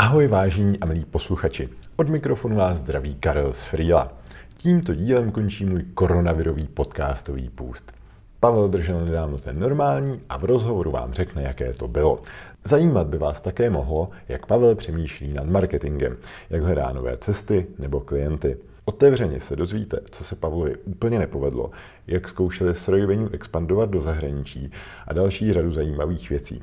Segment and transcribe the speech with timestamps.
[0.00, 1.68] Ahoj vážení a milí posluchači.
[1.96, 4.12] Od mikrofonu vás zdraví Karel z Frýla.
[4.56, 7.92] Tímto dílem končí můj koronavirový podcastový půst.
[8.40, 12.22] Pavel držel nedávno ten normální a v rozhovoru vám řekne, jaké to bylo.
[12.64, 16.16] Zajímat by vás také mohlo, jak Pavel přemýšlí nad marketingem,
[16.50, 18.56] jak hledá nové cesty nebo klienty.
[18.84, 21.70] Otevřeně se dozvíte, co se Pavlovi úplně nepovedlo,
[22.06, 22.90] jak zkoušeli s
[23.32, 24.72] expandovat do zahraničí
[25.06, 26.62] a další řadu zajímavých věcí.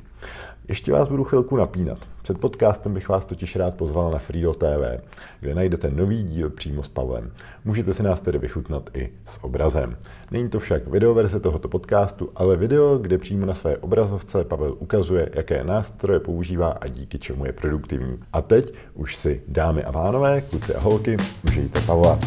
[0.68, 1.98] Ještě vás budu chvilku napínat.
[2.22, 5.02] Před podcastem bych vás totiž rád pozval na Freedom TV,
[5.40, 7.30] kde najdete nový díl přímo s Pavlem.
[7.64, 9.96] Můžete si nás tedy vychutnat i s obrazem.
[10.30, 15.30] Není to však videoverze tohoto podcastu, ale video, kde přímo na své obrazovce Pavel ukazuje,
[15.34, 18.18] jaké nástroje používá a díky čemu je produktivní.
[18.32, 22.18] A teď už si, dámy a pánové, kluci a holky, užijte Pavla.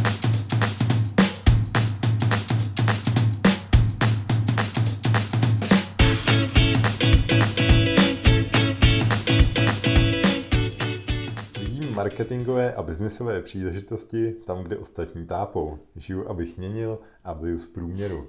[12.02, 15.78] Marketingové a biznesové příležitosti tam, kde ostatní tápou.
[15.96, 18.28] Žiju, abych měnil a byl z průměru.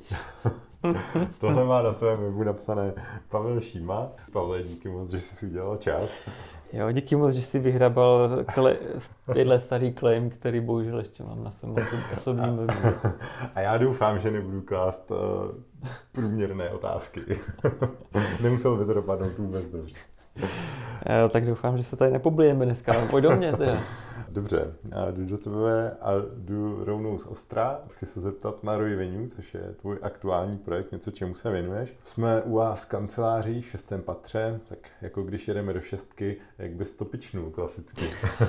[1.41, 2.95] Tohle má na svém webu napsané
[3.29, 4.09] Pavel Šíma.
[4.33, 6.29] Pavle, díky moc, že jsi si udělal čas.
[6.73, 8.77] Jo, díky moc, že jsi vyhrabal kle,
[9.33, 11.77] pět starý claim, který bohužel ještě mám na svém
[12.17, 12.73] osobním webu.
[13.55, 15.17] A já doufám, že nebudu klást uh,
[16.13, 17.21] průměrné otázky.
[18.41, 19.95] Nemusel by to dopadnout vůbec dobře.
[21.21, 23.79] Jo, tak doufám, že se tady nepoblijeme dneska, ale pojď do mě teda.
[24.33, 27.81] Dobře, já jdu do tebe a jdu rovnou z Ostra.
[27.89, 31.95] Chci se zeptat na Roy Venue, což je tvůj aktuální projekt, něco čemu se věnuješ.
[32.05, 36.71] Jsme u vás v kanceláří v šestém patře, tak jako když jedeme do šestky, jak
[36.71, 38.05] bys to pičnul klasicky.
[38.05, 38.45] Uh,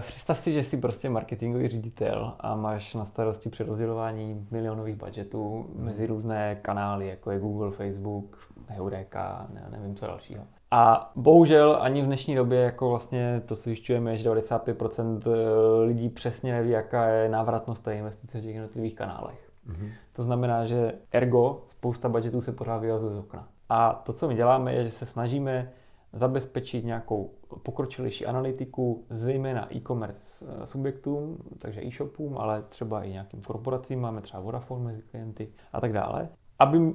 [0.00, 6.06] představ si, že jsi prostě marketingový ředitel a máš na starosti přerozdělování milionových budgetů mezi
[6.06, 10.44] různé kanály, jako je Google, Facebook, Heureka, ne, nevím co dalšího.
[10.70, 16.08] A bohužel ani v dnešní době, jako vlastně to si zjišťujeme, že 95% eh, lidí
[16.08, 19.50] přesně neví, jaká je návratnost té investice v těch jednotlivých kanálech.
[19.68, 19.90] Mm-hmm.
[20.12, 23.48] To znamená, že ergo spousta budgetů se pořád vyhazuje z okna.
[23.68, 25.72] A to, co my děláme, je, že se snažíme
[26.12, 27.30] zabezpečit nějakou
[27.62, 34.42] pokročilejší analytiku, zejména e-commerce eh, subjektům, takže e-shopům, ale třeba i nějakým korporacím, máme třeba
[34.42, 36.28] Vodafone mezi klienty a tak dále,
[36.58, 36.94] aby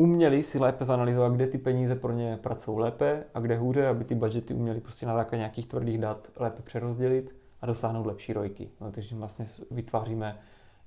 [0.00, 4.04] uměli si lépe zanalizovat, kde ty peníze pro ně pracují lépe a kde hůře, aby
[4.04, 8.70] ty budgety uměli prostě na základě nějakých tvrdých dat lépe přerozdělit a dosáhnout lepší rojky.
[8.80, 10.38] No, takže vlastně vytváříme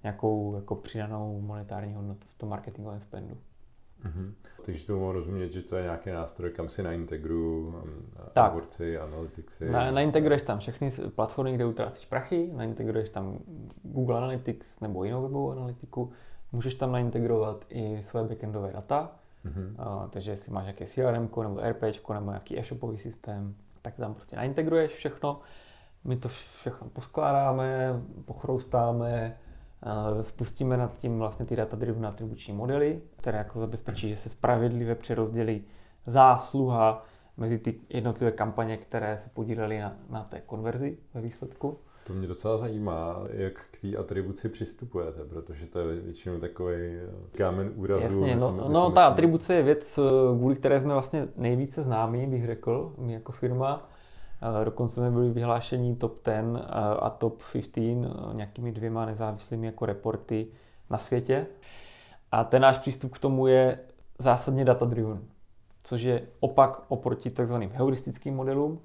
[0.03, 3.38] nějakou jako přidanou monetární hodnotu v tom marketingovém spendu.
[4.06, 4.34] Mm-hmm.
[4.66, 7.73] Takže to mohu rozumět, že to je nějaký nástroj, kam si naintegruju um,
[8.35, 9.69] AdWordsy, Analyticsy.
[9.69, 13.40] Na, naintegruješ tam všechny platformy, kde utrácíš prachy, naintegruješ tam
[13.84, 16.12] Google Analytics nebo jinou webovou analytiku,
[16.53, 19.12] Můžeš tam naintegrovat i své backendové data,
[19.46, 20.02] mm-hmm.
[20.03, 21.84] uh, takže jestli máš nějaké CRM nebo RP
[22.14, 25.41] nebo nějaký e-shopový systém, tak tam prostě naintegruješ všechno.
[26.03, 29.38] My to všechno poskládáme, pochroustáme,
[30.22, 35.64] spustíme nad tím vlastně ty data-driven atribuční modely, které jako zabezpečí, že se spravedlivě přerozdělí
[36.06, 37.06] zásluha
[37.38, 41.80] mezi ty jednotlivé kampaně, které se podílely na, na té konverzi ve výsledku.
[42.03, 47.38] To mě docela zajímá, jak k té atribuci přistupujete, protože to je většinou takový eh,
[47.38, 48.03] kámen úrazu.
[48.03, 52.28] Jasně, no, myslím, no ta atribuce je věc, eh, kvůli které jsme vlastně nejvíce známí,
[52.28, 53.90] bych řekl, my jako firma.
[54.62, 56.62] Eh, dokonce jsme byli vyhlášení top 10
[57.00, 60.47] a top 15 nějakými dvěma nezávislými jako reporty
[60.90, 61.47] na světě.
[62.31, 63.80] A ten náš přístup k tomu je
[64.20, 65.20] zásadně data-driven,
[65.84, 67.53] což je opak oproti tzv.
[67.53, 68.80] heuristickým modelům,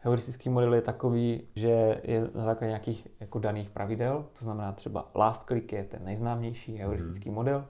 [0.00, 5.10] Heuristický model je takový, že je na základě nějakých jako daných pravidel, to znamená třeba
[5.14, 7.34] last click je ten nejznámější heuristický mm.
[7.34, 7.64] model,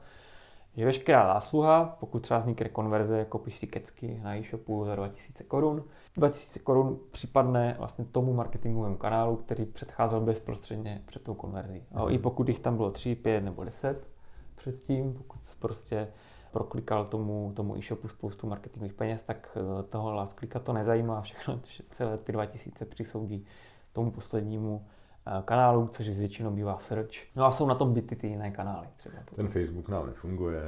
[0.77, 5.85] že veškerá zásluha, pokud třeba vznikne konverze, koupíš si kecky na e-shopu za 2000 korun,
[6.17, 11.83] 2000 korun připadne vlastně tomu marketingovému kanálu, který předcházel bezprostředně před tou konverzí.
[11.91, 12.01] Mm.
[12.09, 14.09] I pokud jich tam bylo 3, 5 nebo 10
[14.57, 16.09] předtím, pokud prostě
[16.53, 21.61] proklikal tomu, tomu e-shopu spoustu marketingových peněz, tak eh, toho last clicka to nezajímá, všechno,
[21.91, 23.47] celé ty 2000 přisoudí
[23.93, 24.87] tomu poslednímu
[25.27, 27.37] eh, kanálu, což většinou bývá search.
[27.37, 28.87] No a jsou na tom byty ty jiné kanály.
[28.97, 30.63] Třeba Ten Facebook nám nefunguje.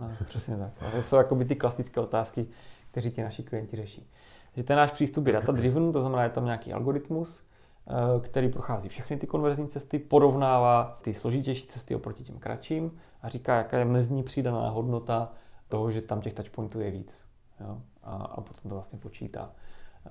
[0.00, 0.72] No, přesně tak.
[0.80, 2.46] A to jsou jako by ty klasické otázky,
[2.90, 4.10] které ti naši klienti řeší.
[4.56, 7.42] Že ten náš přístup je data driven, to znamená, je tam nějaký algoritmus,
[7.88, 13.28] eh, který prochází všechny ty konverzní cesty, porovnává ty složitější cesty oproti těm kratším a
[13.28, 15.32] říká, jaká je mezní přidaná hodnota
[15.68, 17.24] toho, že tam těch touchpointů je víc.
[17.60, 17.78] Jo?
[18.02, 19.50] A, a potom to vlastně počítá.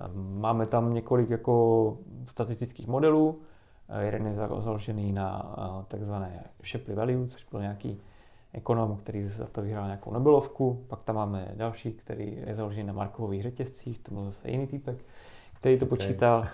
[0.00, 1.96] Ehm, máme tam několik jako
[2.26, 3.40] statistických modelů.
[4.00, 5.54] Jeden je založený na
[5.88, 8.00] takzvané Shapley value, což byl nějaký
[8.52, 10.84] ekonom, který za to vyhrál nějakou Nobelovku.
[10.88, 15.04] Pak tam máme další, který je založený na markových řetězcích, to byl zase jiný typek,
[15.54, 16.44] který to počítal.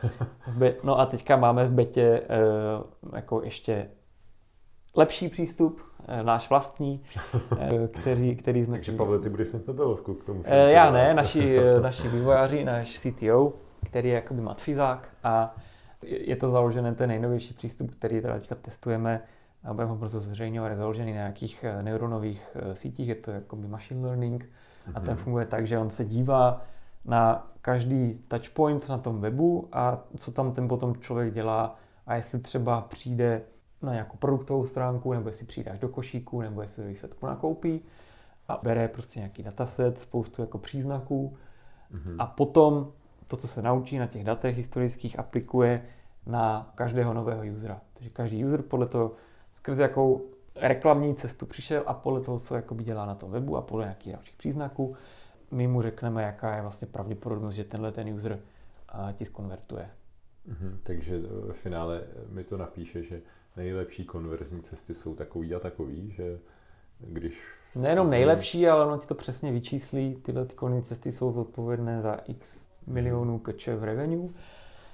[0.85, 2.23] No a teďka máme v betě
[3.13, 3.89] jako ještě
[4.97, 7.03] lepší přístup, eh, náš vlastní,
[7.59, 8.73] eh, který, který jsme...
[8.73, 10.43] Takže Pavle, ty budeš mít Nobelovku k tomu.
[10.45, 13.53] Eh, já ne, naši, naši vývojáři, náš CTO,
[13.87, 15.57] který je jakoby matfizák a
[16.03, 19.23] je to založené, ten nejnovější přístup, který teda teďka testujeme
[19.65, 24.07] a budeme ho brzo zveřejňovat, je založený na nějakých neuronových sítích, je to jakoby machine
[24.07, 24.51] learning
[24.95, 25.23] a ten mhm.
[25.23, 26.63] funguje tak, že on se dívá
[27.05, 31.77] na každý touchpoint na tom webu a co tam ten potom člověk dělá
[32.07, 33.43] a jestli třeba přijde
[33.83, 37.81] na nějakou produktovou stránku, nebo jestli přidáš do košíku, nebo jestli výsledku nakoupí
[38.49, 41.37] a bere prostě nějaký dataset, spoustu jako příznaků
[41.95, 42.17] mm-hmm.
[42.19, 42.93] a potom
[43.27, 45.83] to, co se naučí na těch datech historických, aplikuje
[46.27, 47.81] na každého nového usera.
[47.95, 49.13] Takže každý user podle toho,
[49.53, 50.25] skrze jakou
[50.57, 54.13] reklamní cestu přišel a podle toho, co jakoby dělá na tom webu a podle nějakých
[54.13, 54.97] dalších příznaků,
[55.51, 58.39] my mu řekneme, jaká je vlastně pravděpodobnost, že tenhle ten user
[59.13, 59.91] ti skonvertuje.
[60.49, 63.21] Mm-hmm, takže v finále mi to napíše, že
[63.57, 66.39] nejlepší konverzní cesty jsou takový a takový, že
[67.01, 67.41] když...
[67.75, 70.17] Nejenom nejlepší, ale ono ti to přesně vyčíslí.
[70.23, 74.29] Tyhle ty konverzní cesty jsou zodpovědné za x milionů kč v revenue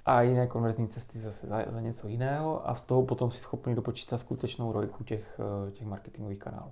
[0.06, 3.74] a jiné konverzní cesty zase za, za něco jiného a z toho potom si schopný
[3.74, 6.70] dopočítat skutečnou rojku těch, eh, těch marketingových kanálů.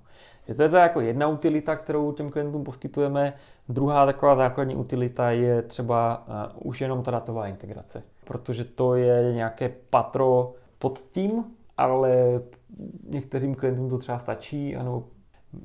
[0.49, 3.33] Je to je to jako jedna utilita, kterou těm klientům poskytujeme.
[3.69, 6.27] Druhá taková základní utilita je třeba
[6.57, 11.45] uh, už jenom ta datová integrace, protože to je nějaké patro pod tím,
[11.79, 12.41] ale
[13.09, 14.77] některým klientům to třeba stačí.
[14.77, 15.05] Ano,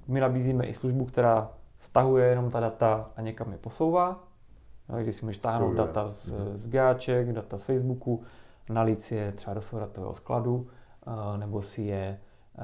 [0.07, 4.23] my nabízíme i službu, která stahuje jenom ta data a někam je posouvá.
[4.89, 6.57] No, když si můžeš stáhnout data z, mhm.
[6.57, 8.23] z Gáček, data z Facebooku,
[8.69, 10.67] nalít si je třeba do svého datového skladu,
[11.37, 12.19] nebo si je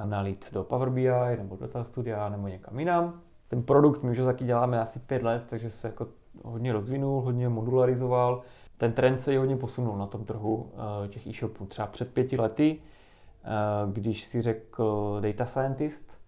[0.06, 3.22] nalít do Power BI, nebo do Data Studia, nebo někam jinam.
[3.48, 6.08] Ten produkt my už taky děláme asi pět let, takže se jako
[6.44, 8.42] hodně rozvinul, hodně modularizoval.
[8.78, 10.72] Ten trend se i hodně posunul na tom trhu
[11.08, 11.66] těch e-shopů.
[11.66, 12.89] Třeba před pěti lety Eh,
[13.92, 16.20] když si řekl data scientist,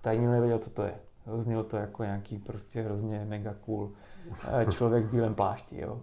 [0.00, 0.94] tak nikdo nevěděl, co to je.
[1.38, 3.92] Znělo to jako nějaký prostě hrozně mega cool
[4.62, 5.80] eh, člověk v bílém plášti.
[5.80, 6.00] Jo.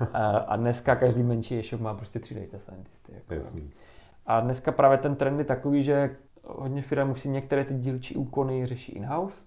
[0.00, 0.06] Eh,
[0.46, 3.12] a dneska každý menší e-shop má prostě tři data scientisty.
[3.12, 3.34] Jako.
[4.26, 8.66] A dneska právě ten trend je takový, že hodně firm musí některé ty dílčí úkony
[8.66, 9.42] řeší in-house,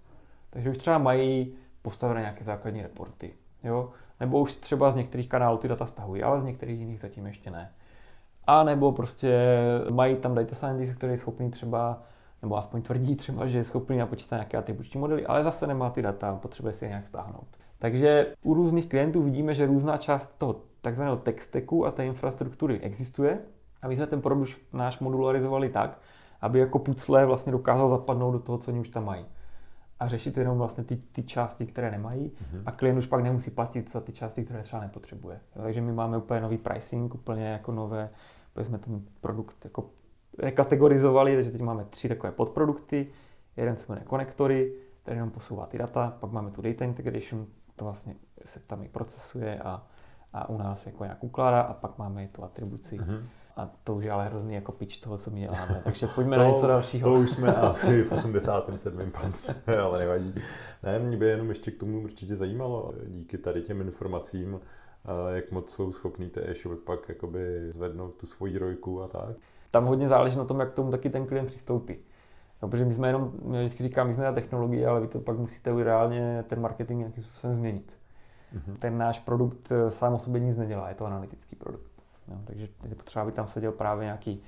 [0.50, 3.34] takže už třeba mají postavené nějaké základní reporty.
[3.64, 3.92] Jo?
[4.20, 7.52] Nebo už třeba z některých kanálů ty data stahují, ale z některých jiných zatím ještě
[7.52, 7.72] ne.
[8.48, 9.40] A nebo prostě
[9.92, 12.02] mají tam data scientist, který je schopný třeba,
[12.42, 16.02] nebo aspoň tvrdí třeba, že je schopný napočítat nějaké atribuční modely, ale zase nemá ty
[16.02, 17.48] data, potřebuje si je nějak stáhnout.
[17.80, 22.80] Takže u různých klientů vidíme, že různá část toho takzvaného tech stacku a té infrastruktury
[22.80, 23.40] existuje
[23.82, 26.00] a my jsme ten produkt náš modularizovali tak,
[26.42, 29.26] aby jako pucle vlastně dokázal zapadnout do toho, co oni už tam mají.
[30.00, 32.62] A řešit jenom vlastně ty, ty části, které nemají mm-hmm.
[32.66, 35.40] a klient už pak nemusí platit za ty části, které třeba nepotřebuje.
[35.54, 38.10] Takže my máme úplně nový pricing, úplně jako nové
[38.64, 39.90] jsme ten produkt jako
[40.40, 43.08] rekategorizovali, takže teď máme tři takové podprodukty.
[43.58, 44.74] Jeden se jmenuje konektory,
[45.04, 48.16] který nám posouvá ty data, pak máme tu data integration, to vlastně
[48.46, 49.88] se tam i procesuje a,
[50.34, 53.00] a u nás jako nějak ukládá a pak máme i tu atribuci.
[53.00, 53.24] Mm-hmm.
[53.56, 55.82] A to už je ale hrozný jako pitch toho, co my děláme.
[55.84, 57.10] Takže pojďme to, na něco dalšího.
[57.10, 59.12] To už jsme asi v 87.
[59.12, 60.34] patře, ale nevadí.
[60.84, 64.60] Ne, mě by jenom ještě k tomu určitě zajímalo, díky tady těm informacím,
[65.34, 69.36] jak moc jsou schopný ty e-shopy pak jakoby zvednout tu svoji rojku a tak.
[69.72, 71.98] Tam hodně záleží na tom, jak k tomu taky ten klient přistoupí.
[72.62, 75.20] No, protože my jsme jenom, já vždycky říkám, my jsme na technologii, ale vy to
[75.20, 77.98] pak musíte reálně ten marketing nějakým způsobem změnit.
[78.56, 78.78] Mm-hmm.
[78.80, 81.92] Ten náš produkt eh, sám o sobě nic nedělá, je to analytický produkt.
[82.28, 84.44] No, takže je potřeba, aby tam seděl právě nějaký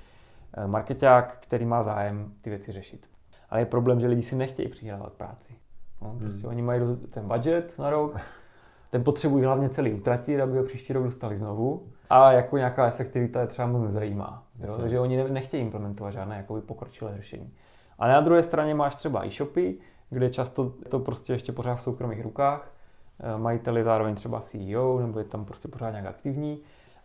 [0.54, 3.06] eh, marketák, který má zájem ty věci řešit.
[3.50, 5.54] Ale je problém, že lidi si nechtějí přidělat práci.
[6.02, 6.50] No, prostě mm.
[6.50, 8.20] Oni mají ten budget na rok,
[8.90, 11.86] ten potřebují hlavně celý utratit, aby ho příští rok dostali znovu.
[12.10, 14.42] A jako nějaká efektivita je třeba moc nezajímá.
[14.60, 14.76] Jo?
[14.76, 17.52] Takže oni nechtějí implementovat žádné jakoby pokročilé řešení.
[17.98, 19.78] A na druhé straně máš třeba e-shopy,
[20.10, 22.72] kde často to prostě ještě pořád v soukromých rukách.
[23.20, 26.60] Eh, majiteli zároveň třeba CEO, nebo je tam prostě pořád nějak aktivní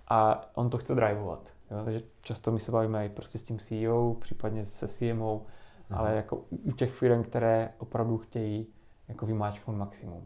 [0.08, 1.40] a on to chce drivovat.
[1.72, 1.84] Jo?
[1.84, 5.42] Takže často my se bavíme i prostě s tím CEO, případně se CMO,
[5.90, 6.00] Aha.
[6.00, 8.68] ale jako u těch firm, které opravdu chtějí
[9.08, 10.24] jako vymáčknout maximum.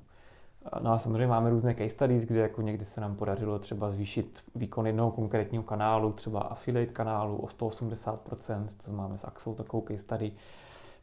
[0.80, 4.44] No a samozřejmě máme různé case studies, kde jako někdy se nám podařilo třeba zvýšit
[4.56, 10.00] výkon jednoho konkrétního kanálu, třeba affiliate kanálu o 180%, to máme s Axou takovou case
[10.00, 10.32] study.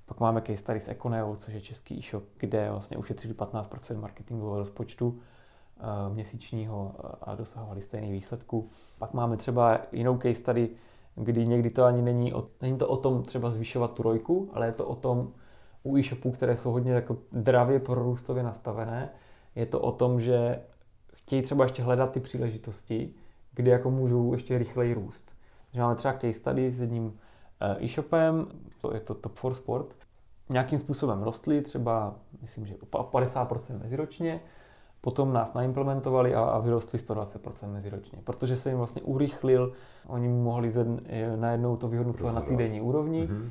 [0.07, 4.59] Pak máme case study s Econeo, což je český e-shop, kde vlastně ušetřili 15% marketingového
[4.59, 8.71] rozpočtu uh, měsíčního a dosahovali stejný výsledku.
[8.99, 10.71] Pak máme třeba jinou case study,
[11.15, 14.67] kdy někdy to ani není o, není to o tom třeba zvyšovat tu rojku, ale
[14.67, 15.33] je to o tom
[15.83, 19.11] u e-shopů, které jsou hodně jako dravě prorůstově nastavené,
[19.57, 20.61] je to o tom, že
[21.15, 23.15] chtějí třeba ještě hledat ty příležitosti,
[23.55, 25.35] kde jako můžou ještě rychleji růst.
[25.67, 27.19] Takže máme třeba case study s jedním
[27.61, 28.47] eh, e-shopem,
[28.81, 29.95] to je to Top 4 Sport,
[30.51, 34.41] nějakým způsobem rostly, třeba myslím, že o 50% meziročně,
[35.01, 39.73] potom nás naimplementovali a, a vyrostli 120% meziročně, protože se jim vlastně urychlil,
[40.07, 40.87] oni mohli zed,
[41.37, 43.51] najednou to vyhodnocovat na týdenní úrovni mm-hmm.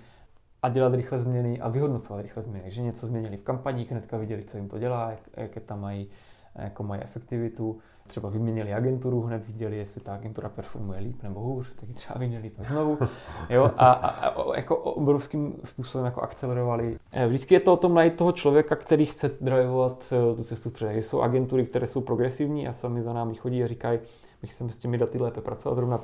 [0.63, 2.71] A dělat rychle změny a vyhodnocovat rychle změny.
[2.71, 6.07] že něco změnili v kampaních, hnedka viděli, co jim to dělá, jak, jaké tam mají,
[6.55, 7.77] jako mají efektivitu,
[8.07, 12.19] třeba vyměnili agenturu, hned viděli, jestli ta agentura performuje líp nebo hůř, tak ji třeba
[12.19, 12.97] vyměnili pak znovu.
[13.49, 13.71] Jo?
[13.77, 16.97] A, a, a jako obrovským způsobem jako akcelerovali.
[17.11, 20.69] Eh, vždycky je to o tom najít toho člověka, který chce drivovat eh, tu cestu
[20.69, 20.91] před.
[20.91, 23.99] Jsou agentury, které jsou progresivní a sami za námi chodí a říkají,
[24.41, 25.75] my chceme s těmi daty lépe pracovat.
[25.75, 25.99] Zrovna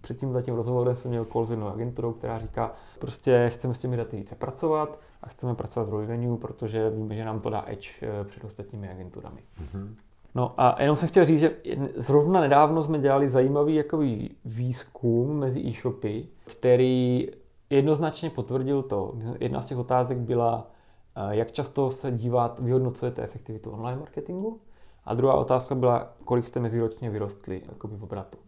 [0.00, 3.78] před tím tím rozhovorem jsem měl call s jednou agenturou, která říká, prostě chceme s
[3.78, 7.64] těmi daty více pracovat a chceme pracovat v revenue, protože víme, že nám to dá
[7.66, 9.40] edge eh, před ostatními agenturami.
[9.40, 9.94] Mm-hmm.
[10.34, 11.56] No a jenom jsem chtěl říct, že
[11.96, 17.28] zrovna nedávno jsme dělali zajímavý jakový výzkum mezi e-shopy, který
[17.70, 19.14] jednoznačně potvrdil to.
[19.40, 20.70] Jedna z těch otázek byla,
[21.16, 24.60] eh, jak často se dívat, vyhodnocujete efektivitu online marketingu.
[25.04, 28.38] A druhá otázka byla, kolik jste meziročně vyrostli jakoby v obratu.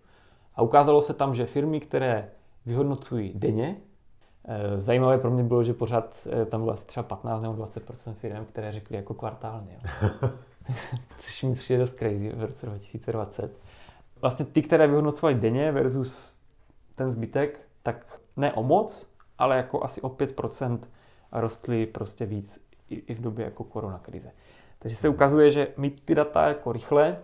[0.55, 2.31] A ukázalo se tam, že firmy, které
[2.67, 3.77] vyhodnocují denně,
[4.45, 8.15] eh, Zajímavé pro mě bylo, že pořád eh, tam bylo asi třeba 15 nebo 20
[8.15, 9.79] firm, které řekly jako kvartálně.
[11.19, 13.59] což mi přijde dost crazy v roce 2020.
[14.21, 16.37] Vlastně ty, které vyhodnocovali denně versus
[16.95, 20.79] ten zbytek, tak ne o moc, ale jako asi o 5%
[21.33, 24.31] rostly prostě víc i v době jako korona krize.
[24.79, 27.19] Takže se ukazuje, že mít ty data jako rychle,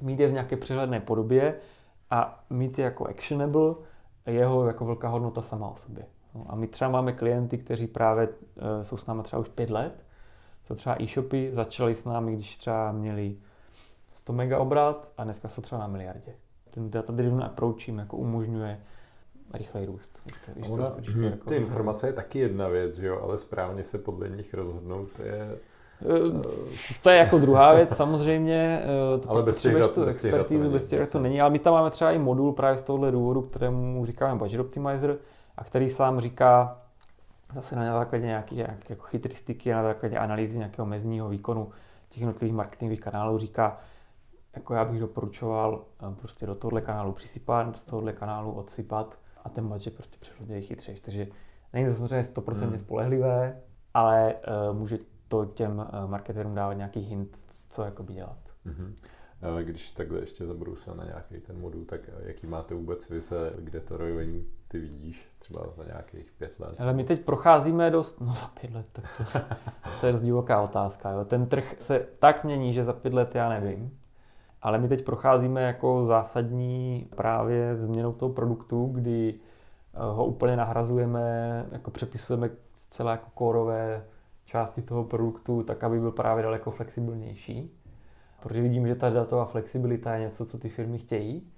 [0.00, 1.54] mít je v nějaké přehledné podobě
[2.10, 3.74] a mít je jako actionable,
[4.26, 6.06] je jeho jako velká hodnota sama o sobě.
[6.34, 8.28] No a my třeba máme klienty, kteří právě
[8.80, 10.06] e, jsou s námi třeba už pět let
[10.68, 13.36] to třeba e-shopy začaly s námi, když třeba měli
[14.12, 16.34] 100 mega obrat a dneska jsou třeba na miliardě.
[16.70, 18.80] Ten data driven approach jim jako umožňuje
[19.54, 20.18] rychlej růst.
[20.24, 21.50] Když to, když to, když to jako...
[21.50, 23.20] Ty informace je taky jedna věc, že jo?
[23.22, 25.58] ale správně se podle nich rozhodnout je...
[26.02, 30.70] Eh, to je jako druhá věc samozřejmě, eh, to ale bez těch dat, tu expertízu,
[30.70, 33.42] bez těch to není, ale my tam máme třeba i modul právě z tohohle důvodu,
[33.42, 35.16] kterému říkáme Budget Optimizer
[35.56, 36.78] a který sám říká,
[37.54, 41.70] zase na základě nějakých nějak, jako chytristiky, na základě analýzy nějakého mezního výkonu
[42.08, 43.78] těch jednotlivých marketingových kanálů říká,
[44.56, 49.48] jako já bych doporučoval eh, prostě do tohohle kanálu přisypat, z tohohle kanálu odsypat a
[49.48, 51.00] ten budget prostě přehodně chytřejší.
[51.00, 51.26] Takže
[51.72, 52.78] není to samozřejmě 100% hmm.
[52.78, 53.60] spolehlivé,
[53.94, 54.34] ale
[54.70, 58.38] uh, může to těm uh, marketerům dávat nějaký hint, co jakoby dělat.
[58.64, 58.94] Hmm.
[59.62, 63.96] Když takhle ještě zabrousil na nějaký ten modul, tak jaký máte vůbec vize, kde to
[63.96, 66.74] rojovení ty vidíš třeba za nějakých pět let?
[66.78, 69.38] Ale my teď procházíme dost, no za pět let, tak to,
[70.00, 71.10] to je dost divoká otázka.
[71.10, 71.24] Jo.
[71.24, 73.98] Ten trh se tak mění, že za pět let já nevím.
[74.62, 81.66] Ale my teď procházíme jako zásadní právě změnou toho produktu, kdy eh, ho úplně nahrazujeme,
[81.72, 82.50] jako přepisujeme
[82.90, 84.04] celé jako kórové
[84.46, 87.72] části toho produktu, tak aby byl právě daleko flexibilnější.
[88.42, 91.48] Protože vidím, že ta datová flexibilita je něco, co ty firmy chtějí.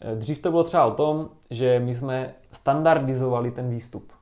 [0.00, 4.12] Eh, dřív to bylo třeba o tom, že my jsme standardizovali ten výstup.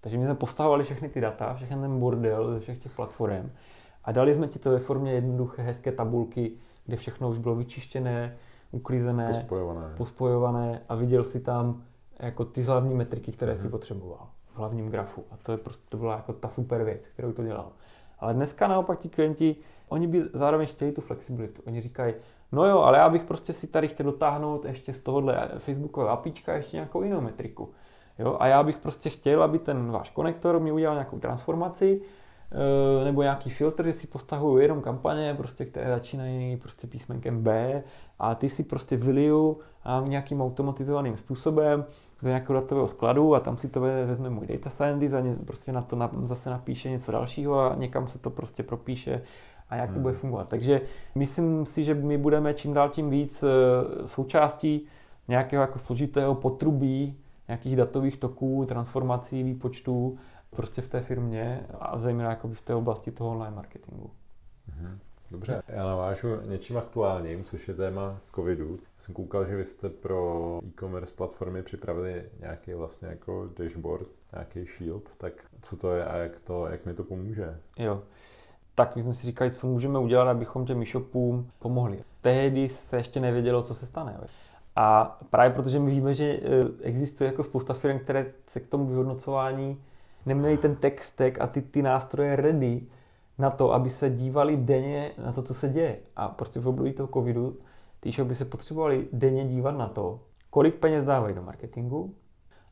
[0.00, 3.50] Takže my jsme postavovali všechny ty data, všechny ten bordel ze všech těch platform
[4.04, 6.52] a dali jsme ti to ve formě jednoduché, hezké tabulky,
[6.86, 8.36] kde všechno už bylo vyčištěné,
[8.70, 11.82] uklízené, pospojované, pospojované a viděl si tam
[12.18, 13.56] jako ty hlavní metriky, které mm-hmm.
[13.56, 13.70] si mhm.
[13.70, 15.24] potřeboval v hlavním grafu.
[15.30, 17.72] A to, je prostě, to byla jako ta super věc, kterou to dělal.
[18.18, 19.56] Ale dneska naopak ti klienti,
[19.88, 21.62] oni by zároveň chtěli tu flexibilitu.
[21.66, 22.14] Oni říkají,
[22.52, 26.54] No jo, ale já bych prostě si tady chtěl dotáhnout ještě z tohohle Facebookové apíčka
[26.54, 27.68] ještě nějakou jinou metriku.
[28.18, 28.36] Jo?
[28.40, 32.00] A já bych prostě chtěl, aby ten váš konektor mi udělal nějakou transformaci,
[32.52, 37.82] eh, nebo nějaký filtr, že si postavuju jenom kampaně, prostě, které začínají prostě písmenkem B
[38.18, 39.58] a ty si prostě vyliju
[40.04, 41.84] nějakým automatizovaným způsobem
[42.22, 45.82] do nějakého datového skladu a tam si to vezme můj data scientist a prostě na
[45.82, 49.22] to zase napíše něco dalšího a někam se to prostě propíše
[49.68, 50.02] a jak to hmm.
[50.02, 50.48] bude fungovat.
[50.48, 50.80] Takže
[51.14, 53.48] myslím si, že my budeme čím dál tím víc eh,
[54.08, 54.86] součástí
[55.28, 57.16] nějakého jako složitého potrubí
[57.48, 60.18] nějakých datových toků, transformací, výpočtů
[60.50, 64.10] prostě v té firmě a zejména jako v té oblasti toho online marketingu.
[64.68, 64.98] Mhm.
[65.30, 68.78] Dobře, já navážu něčím aktuálním, což je téma covidu.
[68.98, 75.02] Jsem koukal, že vy jste pro e-commerce platformy připravili nějaký vlastně jako dashboard, nějaký shield,
[75.18, 75.32] tak
[75.62, 77.60] co to je a jak, to, jak mi to pomůže?
[77.78, 78.02] Jo,
[78.74, 82.04] tak my jsme si říkali, co můžeme udělat, abychom těm e-shopům pomohli.
[82.20, 84.20] Tehdy se ještě nevědělo, co se stane.
[84.76, 86.40] A právě protože my víme, že e,
[86.82, 89.82] existuje jako spousta firm, které se k tomu vyhodnocování
[90.26, 92.82] neměli ten stack a ty, ty nástroje ready
[93.40, 95.98] na to, aby se dívali denně na to, co se děje.
[96.16, 97.56] A prostě v období toho covidu
[98.00, 100.20] ty shopy se potřebovali denně dívat na to,
[100.50, 102.14] kolik peněz dávají do marketingu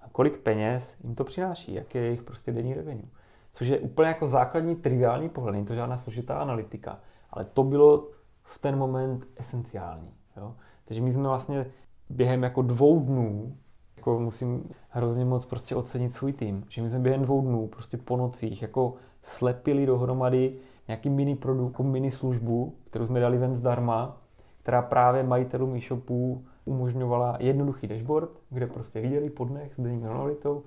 [0.00, 3.08] a kolik peněz jim to přináší, jak je jejich prostě denní revenue.
[3.52, 8.08] Což je úplně jako základní triviální pohled, není to žádná složitá analytika, ale to bylo
[8.42, 10.10] v ten moment esenciální.
[10.36, 10.54] Jo?
[10.84, 11.66] Takže my jsme vlastně
[12.10, 13.56] během jako dvou dnů,
[13.96, 17.96] jako musím hrozně moc prostě ocenit svůj tým, že my jsme během dvou dnů prostě
[17.96, 20.56] po nocích jako slepili dohromady
[20.88, 24.16] nějaký mini produkt, jako mini službu, kterou jsme dali ven zdarma,
[24.62, 30.62] která právě majitelům e-shopů umožňovala jednoduchý dashboard, kde prostě viděli pod dnech s denní analitou,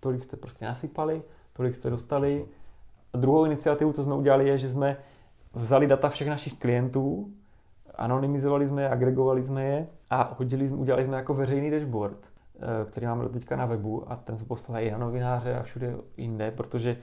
[0.00, 2.46] tolik jste prostě nasypali, tolik jste dostali.
[3.12, 4.96] A druhou iniciativu, co jsme udělali, je, že jsme
[5.54, 7.30] vzali data všech našich klientů,
[7.94, 12.18] anonymizovali jsme je, agregovali jsme je a hodili, udělali jsme jako veřejný dashboard,
[12.56, 15.62] eh, který máme do teďka na webu a ten se poslal i na novináře a
[15.62, 16.96] všude jinde, protože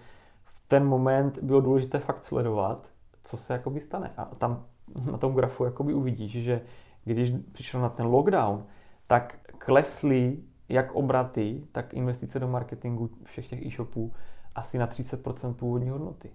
[0.51, 2.87] v ten moment bylo důležité fakt sledovat,
[3.23, 4.13] co se jakoby stane.
[4.17, 4.65] A tam
[5.11, 6.61] na tom grafu jakoby uvidíš, že
[7.03, 8.63] když přišel na ten lockdown,
[9.07, 10.37] tak klesly
[10.69, 14.13] jak obraty, tak investice do marketingu všech těch e-shopů
[14.55, 16.31] asi na 30% původní hodnoty.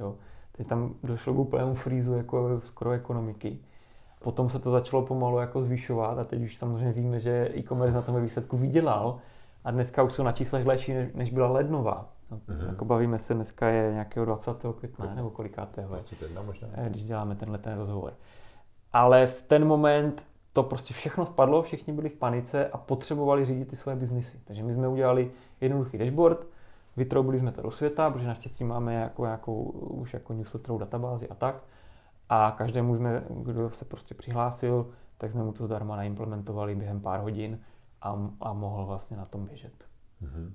[0.00, 0.16] Jo.
[0.52, 3.58] Teď tam došlo k úplnému frízu jako skoro ekonomiky.
[4.22, 8.02] Potom se to začalo pomalu jako zvyšovat a teď už samozřejmě víme, že e-commerce na
[8.02, 9.18] tom výsledku vydělal
[9.64, 12.15] a dneska už jsou na číslech lepší, než byla lednová.
[12.30, 12.68] No, mm-hmm.
[12.68, 14.56] Jako bavíme se, dneska je nějakého 20.
[14.78, 16.68] května, nebo kolikátého 21 možná.
[16.72, 18.12] Eh, když děláme tenhle ten rozhovor.
[18.92, 23.68] Ale v ten moment to prostě všechno spadlo, všichni byli v panice a potřebovali řídit
[23.68, 24.40] ty své biznisy.
[24.44, 25.30] Takže my jsme udělali
[25.60, 26.46] jednoduchý dashboard,
[26.96, 31.34] vytroubili jsme to do světa, protože naštěstí máme jako nějakou už jako newsletterovou databázi a
[31.34, 31.62] tak.
[32.28, 34.86] A každému jsme, kdo se prostě přihlásil,
[35.18, 37.60] tak jsme mu to zdarma naimplementovali během pár hodin
[38.02, 39.72] a, a mohl vlastně na tom běžet.
[40.22, 40.50] Mm-hmm.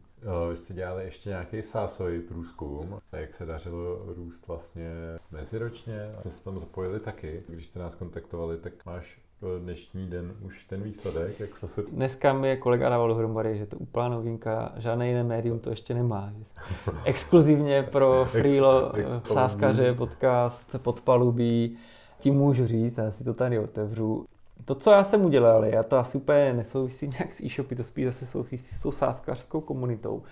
[0.49, 4.89] Vy jste dělali ještě nějaký sásový průzkum, jak se dařilo růst vlastně
[5.31, 6.11] meziročně.
[6.19, 7.43] Jsme se tam zapojili taky.
[7.47, 9.21] Když jste nás kontaktovali, tak máš
[9.59, 11.81] dnešní den už ten výsledek, jak jsme se...
[11.81, 15.93] Dneska mi je kolega dával dohromady, že to úplná novinka, žádné jiné médium to ještě
[15.93, 16.33] nemá.
[17.05, 18.93] Exkluzivně pro Freelo,
[19.33, 21.77] Sáskaře, podcast, podpalubí,
[22.19, 24.25] tím můžu říct, já si to tady otevřu,
[24.65, 28.05] to, co já jsem udělal, já to asi úplně nesouvisí nějak s e-shopy, to spíš
[28.05, 30.23] zase souvisí s tou sáskařskou komunitou,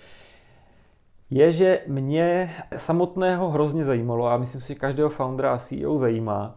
[1.29, 6.55] je, že mě samotného hrozně zajímalo, a myslím si, že každého foundera a CEO zajímá,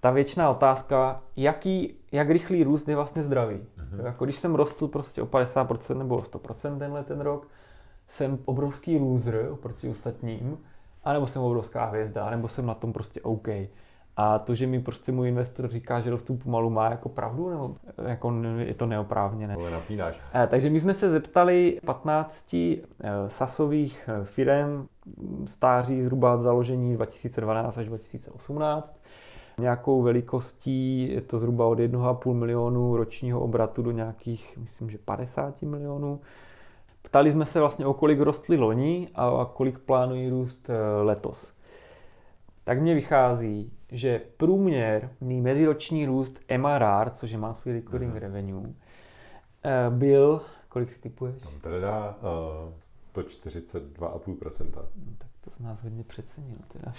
[0.00, 3.56] ta věčná otázka, jaký, jak rychlý růst je vlastně zdravý.
[3.56, 4.04] Mm-hmm.
[4.04, 7.48] Jako když jsem rostl prostě o 50% nebo o 100% tenhle ten rok,
[8.08, 10.58] jsem obrovský loser oproti ostatním,
[11.04, 13.48] anebo jsem obrovská hvězda, nebo jsem na tom prostě OK.
[14.20, 17.74] A to, že mi prostě můj investor říká, že rostů pomalu má jako pravdu, nebo
[18.02, 19.54] jako je to neoprávněné.
[19.54, 20.22] Ale napínáš.
[20.34, 22.80] Eh, takže my jsme se zeptali 15 eh,
[23.28, 24.86] sasových eh, firm
[25.44, 29.00] stáří zhruba založení 2012 až 2018.
[29.58, 35.62] Nějakou velikostí je to zhruba od 1,5 milionu ročního obratu do nějakých, myslím, že 50
[35.62, 36.20] milionů.
[37.02, 40.70] Ptali jsme se vlastně o kolik rostly loni a kolik plánují růst
[41.02, 41.57] letos.
[42.68, 48.18] Tak mně vychází, že průměrný meziroční růst MRR, což je monthly recurring mm-hmm.
[48.18, 48.70] revenue,
[49.64, 51.42] eh, byl, kolik si typuješ?
[51.42, 52.18] Tam teda dá
[53.14, 54.66] uh, 142,5%.
[54.74, 56.92] No, tak to z nás hodně přecenil, teda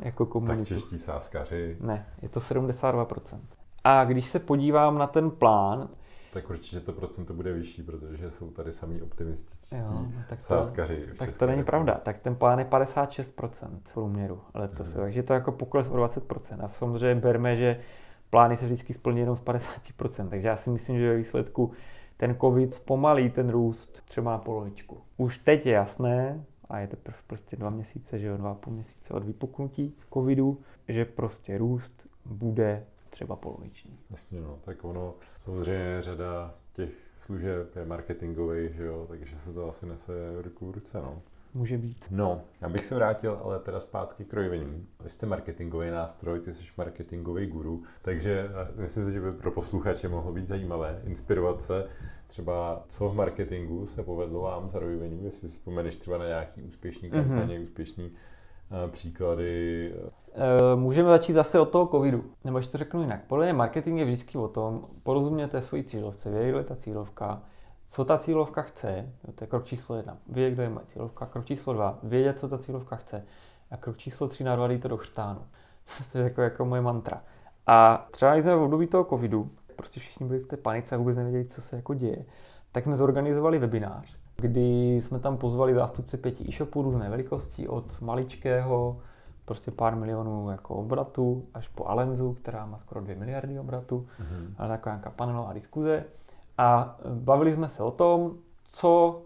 [0.00, 0.58] jako komunitu.
[0.58, 1.76] Tak čeští sáskaři.
[1.80, 3.38] Ne, je to 72%.
[3.84, 5.88] A když se podívám na ten plán,
[6.32, 10.44] tak určitě to procento bude vyšší, protože jsou tady samý optimističtí jo, no, tak to,
[10.44, 11.08] sáskaři.
[11.18, 11.94] Tak to není pravda.
[11.94, 14.86] Tak ten plán je 56% v průměru letos.
[14.86, 14.96] Hmm.
[14.96, 16.64] Takže to je jako pokles o 20%.
[16.64, 17.80] A samozřejmě berme, že
[18.30, 20.28] plány se vždycky splní jenom z 50%.
[20.28, 21.72] Takže já si myslím, že ve výsledku
[22.16, 25.00] ten covid zpomalí ten růst třeba na polovičku.
[25.16, 28.74] Už teď je jasné, a je teprve prostě dva měsíce, že jo, dva a půl
[28.74, 33.98] měsíce od vypuknutí covidu, že prostě růst bude třeba poloviční.
[34.10, 39.86] Jasně, no, tak ono samozřejmě řada těch služeb je marketingových, jo, takže se to asi
[39.86, 41.22] nese ruku v ruce, no.
[41.54, 42.06] Může být.
[42.10, 44.86] No, já bych se vrátil ale teda zpátky k rojvení.
[45.00, 50.08] Vy jste marketingový nástroj, ty jsi marketingový guru, takže myslím si, že by pro posluchače
[50.08, 51.88] mohlo být zajímavé inspirovat se
[52.26, 56.62] třeba, co v marketingu se povedlo vám za rojvení, jestli si vzpomeneš třeba na nějaký
[56.62, 57.18] úspěšný mhm.
[57.18, 57.64] kampaně, mm-hmm.
[57.64, 58.12] úspěšný
[58.90, 59.94] příklady.
[60.34, 62.24] Eh, můžeme začít zase od toho covidu.
[62.44, 63.20] Nebo ještě to řeknu jinak.
[63.26, 67.42] Podle mě marketing je vždycky o tom, porozuměte svoji cílovce, vědět, ta cílovka,
[67.88, 71.44] co ta cílovka chce, to je krok číslo jedna, vědět, kdo je má cílovka, krok
[71.44, 73.24] číslo dva, vědět, co ta cílovka chce
[73.70, 75.40] a krok číslo tři narvat to do chřtánu.
[76.12, 77.22] to je jako, jako moje mantra.
[77.66, 81.16] A třeba jsme v období toho covidu, prostě všichni byli v té panice a vůbec
[81.16, 82.24] nevěděli, co se jako děje,
[82.72, 89.00] tak jsme zorganizovali webinář, kdy jsme tam pozvali zástupce pěti e-shopů různé velikosti, od maličkého,
[89.44, 94.54] prostě pár milionů jako obratu, až po Alenzu, která má skoro 2 miliardy obratu, mm-hmm.
[94.58, 96.04] ale taková nějaká panelová diskuze.
[96.58, 99.22] A bavili jsme se o tom, co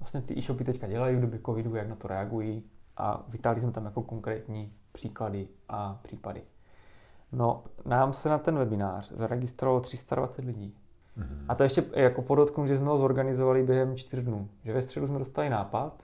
[0.00, 2.64] vlastně ty e-shopy teďka dělají v době covidu, jak na to reagují
[2.96, 6.42] a vytáhli jsme tam jako konkrétní příklady a případy.
[7.32, 10.74] No, nám se na ten webinář zaregistrovalo 320 lidí.
[11.18, 11.44] Mm-hmm.
[11.48, 14.48] A to ještě jako podotknu, že jsme ho zorganizovali během čtyř dnů.
[14.64, 16.02] Že ve středu jsme dostali nápad,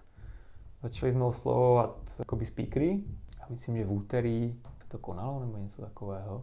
[0.82, 3.02] začali jsme oslovovat jakoby speakery
[3.50, 6.42] myslím, že v úterý to konalo nebo něco takového.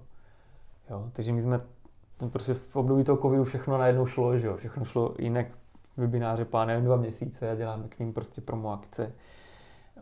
[0.90, 1.62] Jo, takže my jsme
[2.30, 4.58] prostě v období toho covidu všechno najednou šlo, že jo?
[4.58, 5.48] všechno šlo jinak
[5.98, 9.14] webináře plánujeme dva měsíce a děláme k ním prostě promo akce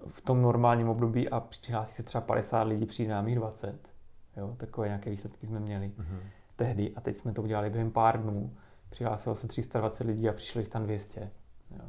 [0.07, 3.89] v tom normálním období a přihlásí se třeba 50 lidí, přijde nám jich 20.
[4.37, 4.55] Jo?
[4.57, 6.19] Takové nějaké výsledky jsme měli mm-hmm.
[6.55, 8.53] tehdy a teď jsme to udělali během pár dnů.
[8.89, 11.31] Přihlásilo se 320 lidí a přišlo jich tam 200.
[11.71, 11.85] Jo?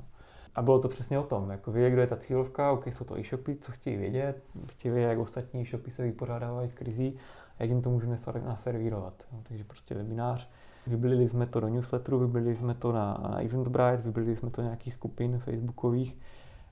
[0.57, 3.19] A bylo to přesně o tom, jako vědět, kdo je ta cílovka, ok, jsou to
[3.19, 7.19] e-shopy, co chtějí vědět, chtějí vědět, jak ostatní e-shopy se vypořádávají s krizí,
[7.59, 9.15] jak jim to můžeme naservírovat.
[9.33, 9.39] Jo?
[9.49, 10.49] Takže prostě webinář,
[10.87, 14.95] Vybili jsme to do newsletteru, vybili jsme to na, na Eventbrite, vybili jsme to nějakých
[14.95, 16.19] skupin facebookových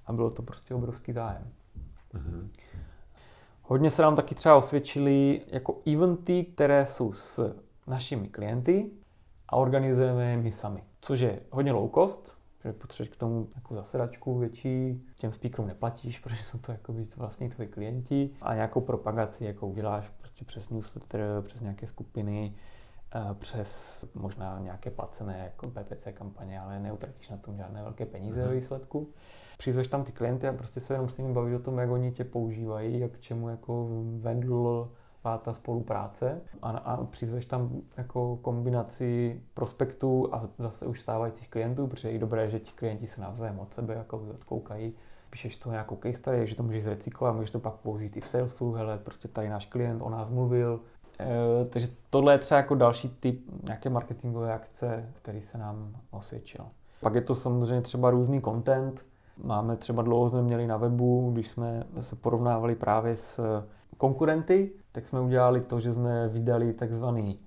[0.07, 1.49] a bylo to prostě obrovský zájem.
[2.15, 2.49] Mm-hmm.
[3.63, 8.91] Hodně se nám taky třeba osvědčili jako eventy, které jsou s našimi klienty
[9.49, 10.83] a organizujeme je my sami.
[11.01, 16.19] Což je hodně low cost, že potřebuješ k tomu jako zasedačku větší, těm speakerům neplatíš,
[16.25, 21.43] protože jsou to jako vlastně tvoji klienti a nějakou propagaci jako uděláš prostě přes newsletter,
[21.43, 22.55] přes nějaké skupiny,
[23.17, 28.43] Eh, přes možná nějaké placené jako PPC kampaně, ale neutratíš na tom žádné velké peníze
[28.43, 29.09] ve výsledku.
[29.59, 32.13] Přizveš tam ty klienty a prostě se jenom s nimi bavíš o tom, jak oni
[32.13, 33.89] tě používají a k čemu jako
[34.21, 34.93] vedl
[35.43, 42.11] ta spolupráce a, a přizveš tam jako kombinaci prospektů a zase už stávajících klientů, protože
[42.11, 44.95] je dobré, že ti klienti se navzájem od sebe jako odkoukají.
[45.31, 48.29] Píšeš to nějakou case study, že to můžeš zrecyklovat, můžeš to pak použít i v
[48.29, 50.81] salesu, hele, prostě tady náš klient o nás mluvil,
[51.21, 56.65] Eh, takže tohle je třeba jako další typ nějaké marketingové akce, který se nám osvědčil.
[57.01, 59.05] Pak je to samozřejmě třeba různý content.
[59.45, 63.63] Máme třeba dlouho jsme měli na webu, když jsme se porovnávali právě s
[63.97, 67.39] konkurenty, tak jsme udělali to, že jsme vydali takzvaný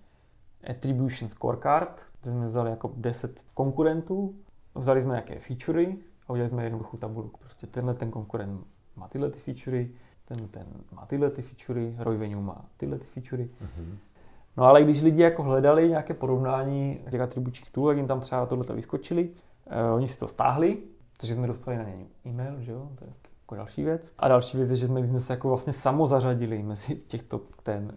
[0.69, 4.35] attribution scorecard, kde jsme vzali jako 10 konkurentů,
[4.75, 7.39] vzali jsme nějaké featurey a udělali jsme jednoduchou tabulku.
[7.39, 8.61] Prostě tenhle ten konkurent
[8.95, 9.91] má tyhle ty featurey,
[10.25, 13.45] ten, ten má tyhle ty featurey, Roy Venue má tyhle ty featurey.
[13.45, 13.97] Mm-hmm.
[14.57, 18.45] No ale když lidi jako hledali nějaké porovnání těch atribučních tool, jak jim tam třeba
[18.45, 20.77] tohle vyskočili, uh, oni si to stáhli,
[21.13, 23.13] protože jsme dostali na ně e-mail, že jo, je
[23.47, 24.13] jako další věc.
[24.17, 27.91] A další věc je, že jsme se jako vlastně samozařadili mezi těchto ten,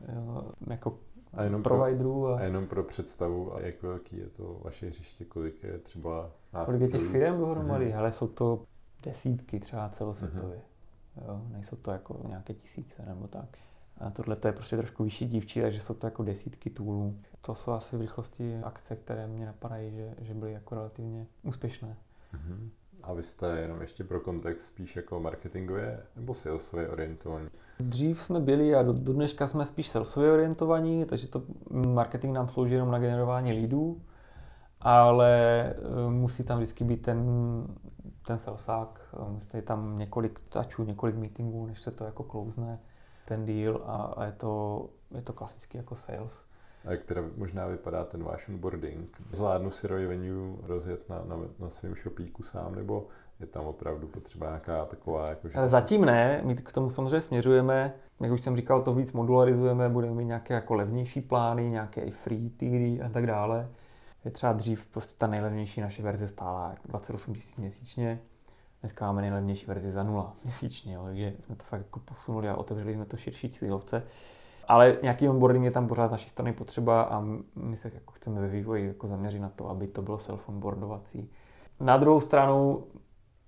[0.66, 0.98] jako
[1.32, 2.28] a jenom providerů.
[2.28, 2.38] A...
[2.38, 6.78] a jenom pro představu, a jak velký je to vaše hřiště, kolik je třeba nástrojů?
[6.78, 7.86] Kolik je těch firm dohromady?
[7.86, 7.94] Mm-hmm.
[7.94, 8.62] Hele, jsou to
[9.02, 10.58] desítky třeba celosvětově.
[10.58, 11.28] Mm-hmm.
[11.28, 11.42] Jo?
[11.52, 13.58] Nejsou to jako nějaké tisíce nebo tak.
[13.98, 17.16] A tohle to je prostě trošku vyšší dívčí, takže jsou to jako desítky toolů.
[17.40, 21.96] To jsou asi v rychlosti akce, které mě napadají, že, že byly jako relativně úspěšné.
[22.34, 22.68] Mm-hmm.
[23.02, 27.48] A vy jste jenom ještě pro kontext spíš jako marketingově nebo salesově orientovaní?
[27.80, 32.48] Dřív jsme byli a do, do dneška jsme spíš salesově orientovaní, takže to marketing nám
[32.48, 34.02] slouží jenom na generování lídů,
[34.80, 37.26] ale eh, musí tam vždycky být ten
[38.26, 39.00] ten salesák,
[39.52, 42.78] eh, je tam několik tačů, několik meetingů, než se to jako klouzne
[43.24, 46.44] ten deal a, a je, to, je to klasicky jako sales.
[46.84, 49.22] A jak teda možná vypadá ten váš onboarding?
[49.30, 53.06] Zvládnu si revenue rozjet na, na, na svém shopíku sám, nebo
[53.40, 55.28] je tam opravdu potřeba nějaká taková...
[55.28, 57.92] Jako, že Zatím ne, my k tomu samozřejmě směřujeme.
[58.20, 62.10] Jak už jsem říkal, to víc modularizujeme, budeme mít nějaké jako levnější plány, nějaké i
[62.10, 63.68] free tiry a tak dále
[64.24, 68.20] je třeba dřív prostě ta nejlevnější naše verze stála 28 000 měsíčně,
[68.80, 72.56] dneska máme nejlevnější verzi za nula měsíčně, jo, takže jsme to fakt jako posunuli a
[72.56, 74.02] otevřeli jsme to širší cílovce.
[74.70, 77.20] Ale nějaký onboarding je tam pořád z naší strany potřeba a
[77.54, 81.28] my se jako chceme ve vývoji jako zaměřit na to, aby to bylo self-onboardovací.
[81.80, 82.84] Na druhou stranu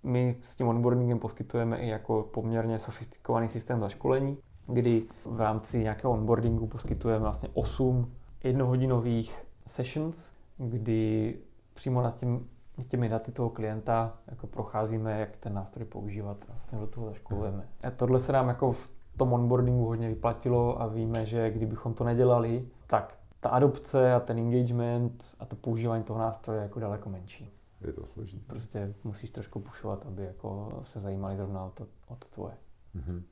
[0.02, 6.12] my s tím onboardingem poskytujeme i jako poměrně sofistikovaný systém zaškolení, kdy v rámci nějakého
[6.12, 8.12] onboardingu poskytujeme vlastně 8
[8.44, 11.38] jednohodinových sessions, kdy
[11.74, 12.48] přímo nad tím,
[12.88, 17.68] těmi daty toho klienta jako procházíme, jak ten nástroj používat a vlastně do toho zaškolujeme.
[17.82, 22.04] A tohle se nám jako v tom onboardingu hodně vyplatilo a víme, že kdybychom to
[22.04, 27.10] nedělali, tak ta adopce a ten engagement a to používání toho nástroje je jako daleko
[27.10, 27.50] menší.
[27.80, 28.44] Je to složité.
[28.46, 32.54] Prostě musíš trošku pušovat, aby jako se zajímali zrovna o to, o to tvoje.
[32.96, 33.22] Mm-hmm.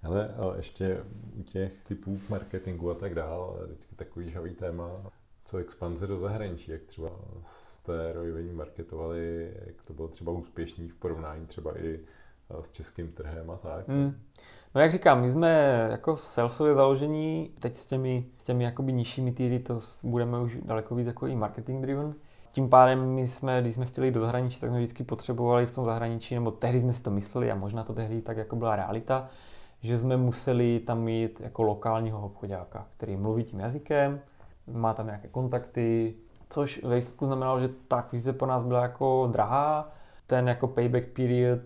[0.00, 1.04] Hele, ještě
[1.38, 4.90] u těch typů marketingu a tak dále, vždycky takový žavý téma,
[5.44, 7.10] co expanze do zahraničí, jak třeba
[7.44, 12.00] jste rojivení marketovali, jak to bylo třeba úspěšný v porovnání třeba i
[12.60, 13.88] s českým trhem a tak?
[13.88, 14.20] Mm.
[14.74, 19.32] No jak říkám, my jsme jako salesově založení, teď s těmi, s těmi jakoby nižšími
[19.32, 22.14] týry to budeme už daleko víc jako i marketing driven.
[22.52, 25.84] Tím pádem my jsme, když jsme chtěli do zahraničí, tak jsme vždycky potřebovali v tom
[25.84, 29.28] zahraničí, nebo tehdy jsme si to mysleli a možná to tehdy tak jako byla realita,
[29.80, 34.20] že jsme museli tam mít jako lokálního obchodáka, který mluví tím jazykem,
[34.72, 36.14] má tam nějaké kontakty,
[36.50, 39.92] což ve výsledku znamenalo, že ta akvizice po nás byla jako drahá,
[40.26, 41.60] ten jako payback period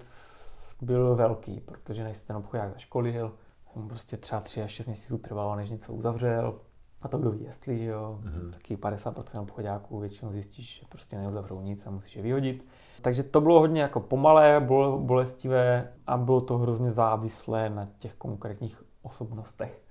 [0.81, 3.33] byl velký, protože než se ten obchodák zaškolil,
[3.75, 6.61] mu prostě třeba 3 až 6 měsíců trvalo, než něco uzavřel.
[7.03, 8.51] A to kdo ví, jestli, že jo, mm-hmm.
[8.51, 12.67] taky 50% obchodáků většinou zjistíš, že prostě neuzavřou nic a musíš je vyhodit.
[13.03, 18.15] Takže to bylo hodně jako pomalé, bylo bolestivé a bylo to hrozně závislé na těch
[18.15, 19.83] konkrétních osobnostech,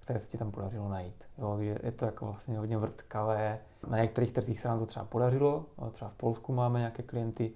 [0.00, 1.24] které se ti tam podařilo najít.
[1.38, 3.58] Jo, je to jako vlastně hodně vrtkavé.
[3.88, 7.52] Na některých trzích se nám to třeba podařilo, třeba v Polsku máme nějaké klienty,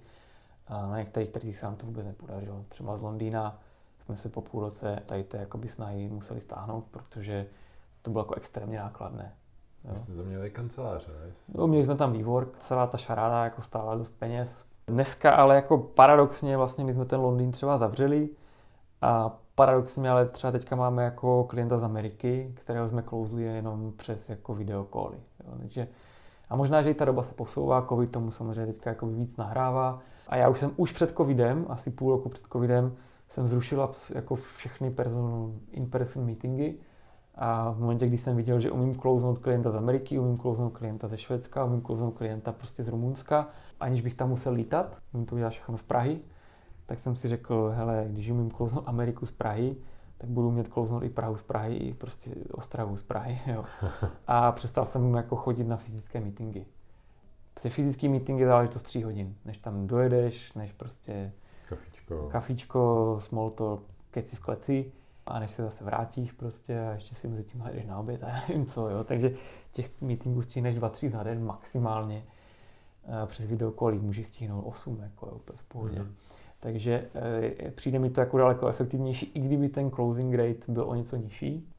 [0.67, 2.65] a na některých trzích se nám to vůbec nepodařilo.
[2.69, 3.59] Třeba z Londýna
[4.05, 7.47] jsme se po půl roce tady té jakoby snahy museli stáhnout, protože
[8.01, 9.33] to bylo jako extrémně nákladné.
[9.83, 9.95] Jo.
[9.95, 11.31] Jste to měli kanceláře, ne?
[11.55, 14.65] No, měli jsme tam vývor, celá ta šaráda jako stála dost peněz.
[14.87, 18.29] Dneska ale jako paradoxně vlastně my jsme ten Londýn třeba zavřeli
[19.01, 24.29] a paradoxně ale třeba teďka máme jako klienta z Ameriky, kterého jsme klouzli jenom přes
[24.29, 25.17] jako videokoly.
[25.59, 25.87] Takže,
[26.49, 29.99] a možná, že i ta doba se posouvá, covid tomu samozřejmě teďka jako víc nahrává,
[30.27, 32.95] a já už jsem už před covidem, asi půl roku před covidem,
[33.29, 36.73] jsem zrušila jako všechny person, in-person meetingy
[37.35, 41.07] a v momentě, kdy jsem viděl, že umím klouznout klienta z Ameriky, umím klouznout klienta
[41.07, 43.47] ze Švédska, umím klouznout klienta prostě z Rumunska,
[43.79, 46.19] aniž bych tam musel lítat, umím to udělat všechno z Prahy,
[46.85, 49.75] tak jsem si řekl, hele, když umím klouznout Ameriku z Prahy,
[50.17, 53.65] tak budu umět klouznout i Prahu z Prahy, i prostě Ostravu z Prahy, jo.
[54.27, 56.65] A přestal jsem jako chodit na fyzické meetingy.
[57.57, 61.31] Prostě fyzický meeting je záležitost tří hodin, než tam dojedeš, než prostě
[61.69, 64.91] kafičko, kafičko small talk, keci v kleci
[65.25, 68.27] a než se zase vrátíš prostě a ještě si mezi tím jdeš na oběd a
[68.27, 69.03] já nevím co, jo.
[69.03, 69.33] Takže
[69.71, 72.23] těch meetingů stihneš dva, tři za den maximálně.
[73.25, 75.99] Přes videokolí můžeš stihnout osm, jako je úplně v pohodě.
[75.99, 76.15] Mm.
[76.59, 77.09] Takže
[77.65, 81.15] e, přijde mi to jako daleko efektivnější, i kdyby ten closing rate byl o něco
[81.15, 81.69] nižší.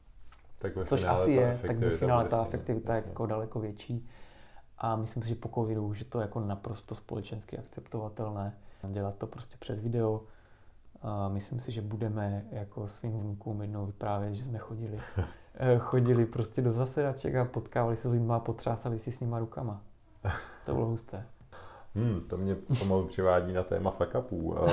[0.61, 4.09] Tak což asi je, tak ve finále ta efektivita je jako daleko větší.
[4.79, 8.57] A myslím si, že po covidu už je to jako naprosto společensky akceptovatelné.
[8.83, 10.21] Dělat to prostě přes video.
[11.01, 14.99] A myslím si, že budeme jako svým vnukům jednou vyprávět, že jsme chodili,
[15.55, 19.39] eh, chodili prostě do zasedaček a potkávali se s lidmi a potřásali si s nima
[19.39, 19.81] rukama.
[20.65, 21.25] To bylo husté.
[21.95, 24.57] Hmm, to mě pomalu přivádí na téma fuck upů.
[24.57, 24.71] A,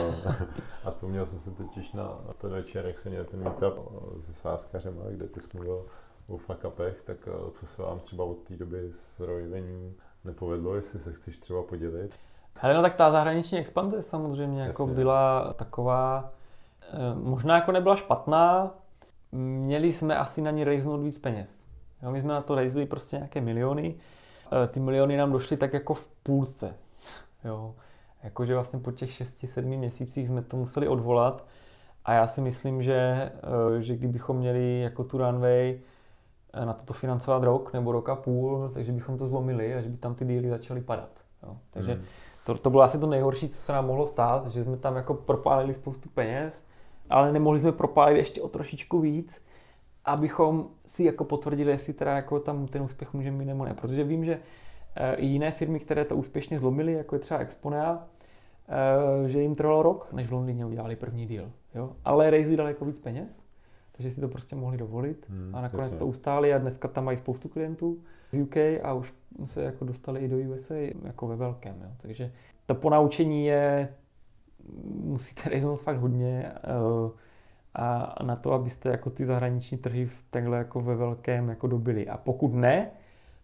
[0.85, 4.33] a vzpomněl jsem se totiž na, na ten večer, jak se měl ten meetup se
[4.33, 5.87] sáskařem, kde ty jsi mluvil
[6.29, 10.75] o fuck upech, tak eh, co se vám třeba od té doby s rojevením nepovedlo,
[10.75, 12.15] jestli se chceš třeba podělit?
[12.61, 14.95] Ale no tak ta zahraniční expanze samozřejmě jako Jasně.
[14.95, 16.29] byla taková,
[16.83, 18.75] eh, možná jako nebyla špatná,
[19.33, 21.67] měli jsme asi na ní rejznout víc peněz.
[22.03, 23.95] Jo, my jsme na to rejzli prostě nějaké miliony,
[24.65, 26.75] eh, ty miliony nám došly tak jako v půlce.
[27.45, 27.75] Jo.
[28.23, 31.47] Jakože vlastně po těch 6-7 měsících jsme to museli odvolat
[32.05, 33.33] a já si myslím, že,
[33.79, 35.81] že kdybychom měli jako tu runway
[36.65, 39.97] na toto financovat rok nebo rok a půl, takže bychom to zlomili a že by
[39.97, 41.11] tam ty díly začaly padat.
[41.43, 41.57] Jo.
[41.71, 42.03] Takže hmm.
[42.47, 45.15] to, to bylo asi to nejhorší, co se nám mohlo stát, že jsme tam jako
[45.15, 46.67] propálili spoustu peněz,
[47.11, 49.45] ale nemohli jsme propálit ještě o trošičku víc,
[50.05, 53.75] abychom si jako potvrdili, jestli teda jako tam ten úspěch může mít nebo ne.
[53.75, 54.39] Protože vím, že
[54.97, 58.07] eh, i jiné firmy, které to úspěšně zlomily, jako je třeba Exponea,
[58.69, 61.53] eh, že jim trvalo rok, než v Londýně udělali první díl.
[61.75, 61.93] Jo?
[62.05, 63.46] Ale raisli daleko víc peněz
[63.97, 65.99] takže si to prostě mohli dovolit hmm, a nakonec jasně.
[65.99, 67.99] to ustáli a dneska tam mají spoustu klientů
[68.33, 71.77] v UK a už se jako dostali i do USA jako ve velkém.
[71.83, 71.89] Jo.
[71.97, 72.33] Takže
[72.67, 73.89] to ponaučení je,
[74.85, 76.53] musíte reznout fakt hodně
[77.05, 77.11] uh,
[77.75, 82.09] a na to, abyste jako ty zahraniční trhy v takhle jako ve velkém jako dobili.
[82.09, 82.91] A pokud ne,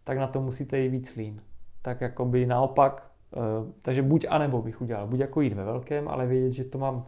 [0.05, 1.41] tak na to musíte jít víc lean.
[1.83, 3.43] Tak jako by naopak, uh,
[3.83, 5.07] takže buď a nebo bych udělal.
[5.07, 7.07] Buď jako jít ve velkém, ale vědět, že to mám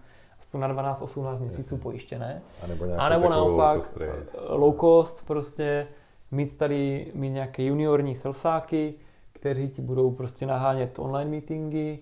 [0.58, 2.42] na 12-18 měsíců pojištěné.
[2.62, 5.86] A nebo, a nebo naopak low cost, low cost, prostě
[6.30, 8.94] mít tady mít nějaké juniorní selsáky,
[9.32, 11.98] kteří ti budou prostě nahánět online meetingy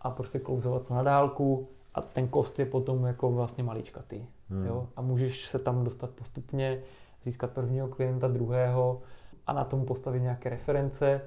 [0.00, 4.26] a prostě klouzovat to na dálku a ten kost je potom jako vlastně maličkatý.
[4.50, 4.66] Hmm.
[4.66, 4.88] Jo?
[4.96, 6.82] A můžeš se tam dostat postupně,
[7.24, 9.02] získat prvního klienta, druhého
[9.46, 11.20] a na tom postavit nějaké reference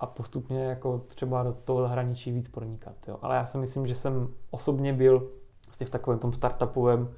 [0.00, 2.94] a postupně jako třeba do toho zahraničí víc pronikat.
[3.08, 3.18] Jo?
[3.22, 5.28] Ale já si myslím, že jsem osobně byl
[5.76, 7.08] vlastně v takovém tom startupovém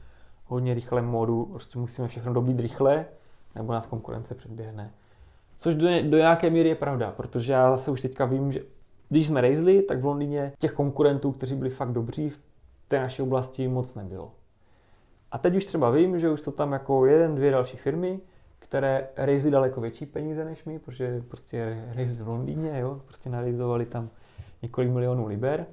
[0.47, 3.07] hodně rychlém módu, prostě musíme všechno dobít rychle,
[3.55, 4.91] nebo nás konkurence předběhne.
[5.57, 8.61] Což do, do nějaké míry je pravda, protože já zase už teďka vím, že
[9.09, 12.39] Když jsme rejzli, tak v Londýně těch konkurentů, kteří byli fakt dobří v
[12.89, 14.33] té naší oblasti moc nebylo.
[15.31, 18.21] A teď už třeba vím, že už to tam jako jeden, dvě další firmy,
[18.59, 23.87] které rejzly daleko větší peníze než my, protože prostě rejzli v Londýně, jo, prostě narejzovali
[23.87, 24.11] tam
[24.63, 25.67] několik milionů liber.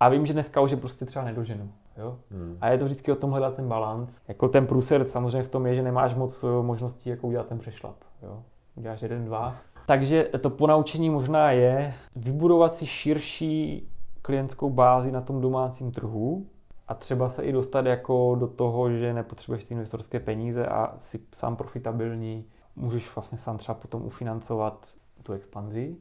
[0.00, 1.70] A vím, že dneska už je prostě třeba nedoženu.
[1.96, 2.18] Jo?
[2.30, 2.58] Hmm.
[2.60, 4.20] A je to vždycky o tom hledat ten balans.
[4.28, 7.58] Jako ten průser samozřejmě v tom je, že nemáš moc eh, možností jako udělat ten
[7.58, 7.96] přešlap.
[8.22, 8.42] Jo?
[8.76, 9.54] Uděláš jeden, dva.
[9.86, 13.88] Takže to ponaučení možná je vybudovat si širší
[14.22, 16.46] klientskou bázi na tom domácím trhu
[16.88, 21.20] a třeba se i dostat jako do toho, že nepotřebuješ ty investorské peníze a si
[21.34, 22.44] sám profitabilní,
[22.76, 24.86] můžeš vlastně sám třeba potom ufinancovat
[25.22, 25.96] tu expanzi.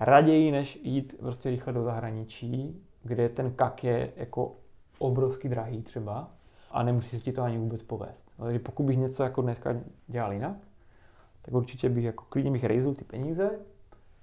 [0.00, 4.52] Raději, než jít prostě rychle do zahraničí, kde ten kak je jako
[4.98, 6.30] obrovský drahý třeba
[6.70, 8.30] a nemusí se ti to ani vůbec povést.
[8.36, 9.74] Takže pokud bych něco jako dneska
[10.06, 10.56] dělal jinak,
[11.42, 13.50] tak určitě bych jako klidně bych rejzl ty peníze,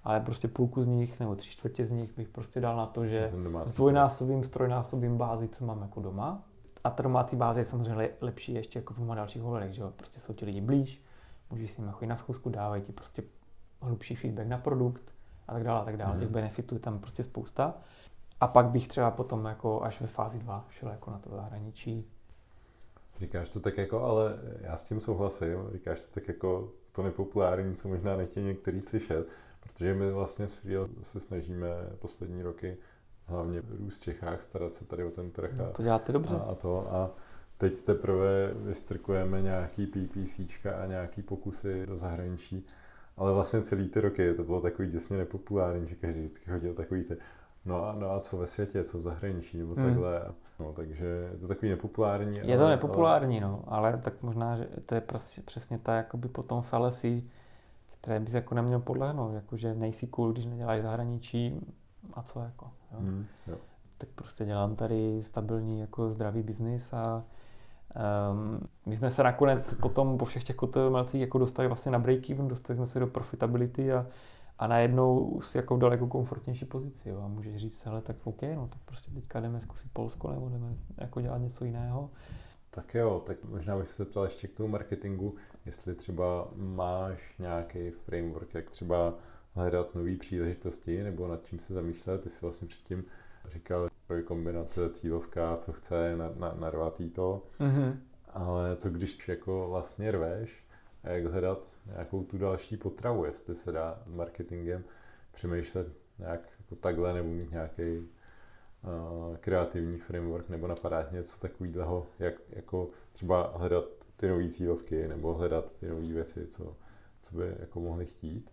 [0.04, 3.06] ale prostě půlku z nich nebo tři čtvrtě z nich bych prostě dal na to,
[3.06, 3.32] že
[3.66, 6.44] s dvojnásobím, strojnásobím bázi, co mám jako doma.
[6.84, 9.94] A ta domácí báze je samozřejmě lepší ještě jako v mnoha dalších ohledech, že jo?
[9.96, 11.02] Prostě jsou ti lidi blíž,
[11.52, 13.24] můžeš s nimi chodit na schůzku, dávají ti prostě
[13.82, 15.14] hlubší feedback na produkt
[15.48, 16.14] a tak dále, a tak dále.
[16.14, 16.20] Mm.
[16.20, 17.74] Těch benefitů je tam prostě spousta.
[18.44, 22.08] A pak bych třeba potom jako až ve fázi 2 šel jako na to zahraničí.
[23.20, 27.76] Říkáš to tak jako, ale já s tím souhlasím, říkáš to tak jako to nepopulární,
[27.76, 29.28] co možná nechtějí některý slyšet,
[29.60, 31.68] protože my vlastně s Freel se snažíme
[32.00, 32.78] poslední roky
[33.26, 35.52] hlavně růst v Čechách, starat se tady o ten trh.
[35.60, 36.36] No, to děláte dobře.
[36.36, 37.12] A, a, to, a
[37.58, 40.40] teď teprve vystrkujeme nějaký PPC
[40.82, 42.66] a nějaký pokusy do zahraničí,
[43.18, 47.04] ale vlastně celý ty roky to bylo takový děsně nepopulární, že každý vždycky hodil takový
[47.04, 47.18] ty
[47.66, 49.86] No a, no a co ve světě, co v zahraničí, nebo hmm.
[49.86, 50.22] takhle.
[50.60, 52.40] No, takže je to takový nepopulární.
[52.44, 53.52] Je to nepopulární, ale...
[53.52, 57.24] no, ale tak možná, že to je prostě přesně ta jakoby potom fallacy,
[58.02, 61.60] které bys jako neměl podlehnout, jakože nejsi cool, když neděláš zahraničí
[62.14, 63.00] a co jako, jo.
[63.00, 63.58] Hmm, jo.
[63.98, 67.24] Tak prostě dělám tady stabilní jako zdravý biznis a
[68.32, 72.48] um, my jsme se nakonec potom po všech těch kotelmelcích jako dostali vlastně na break-even,
[72.48, 74.06] dostali jsme se do profitability a
[74.60, 77.10] a najednou si jako v daleko komfortnější pozici.
[77.10, 77.22] Jo.
[77.22, 80.76] A můžeš říct, hele, tak OK, no tak prostě teďka jdeme zkusit Polsko nebo jdeme
[80.98, 82.10] jako dělat něco jiného.
[82.70, 85.36] Tak jo, tak možná bych se ptal ještě k tomu marketingu,
[85.66, 89.14] jestli třeba máš nějaký framework, jak třeba
[89.54, 92.22] hledat nové příležitosti, nebo nad čím se zamýšlet.
[92.22, 93.06] Ty jsi vlastně předtím
[93.54, 96.18] říkal, že kombinace cílovka, co chce,
[96.60, 97.44] narvat jí to.
[97.60, 97.98] Mm-hmm.
[98.30, 100.63] Ale co když jako vlastně rveš
[101.04, 104.84] a jak hledat nějakou tu další potravu, jestli se dá marketingem
[105.32, 105.88] přemýšlet
[106.20, 112.90] nějak jako takhle nebo mít nějaký uh, kreativní framework nebo napadat něco takového, jak jako
[113.12, 113.86] třeba hledat
[114.16, 116.76] ty nové cílovky nebo hledat ty nové věci, co,
[117.22, 118.52] co by jako mohli chtít.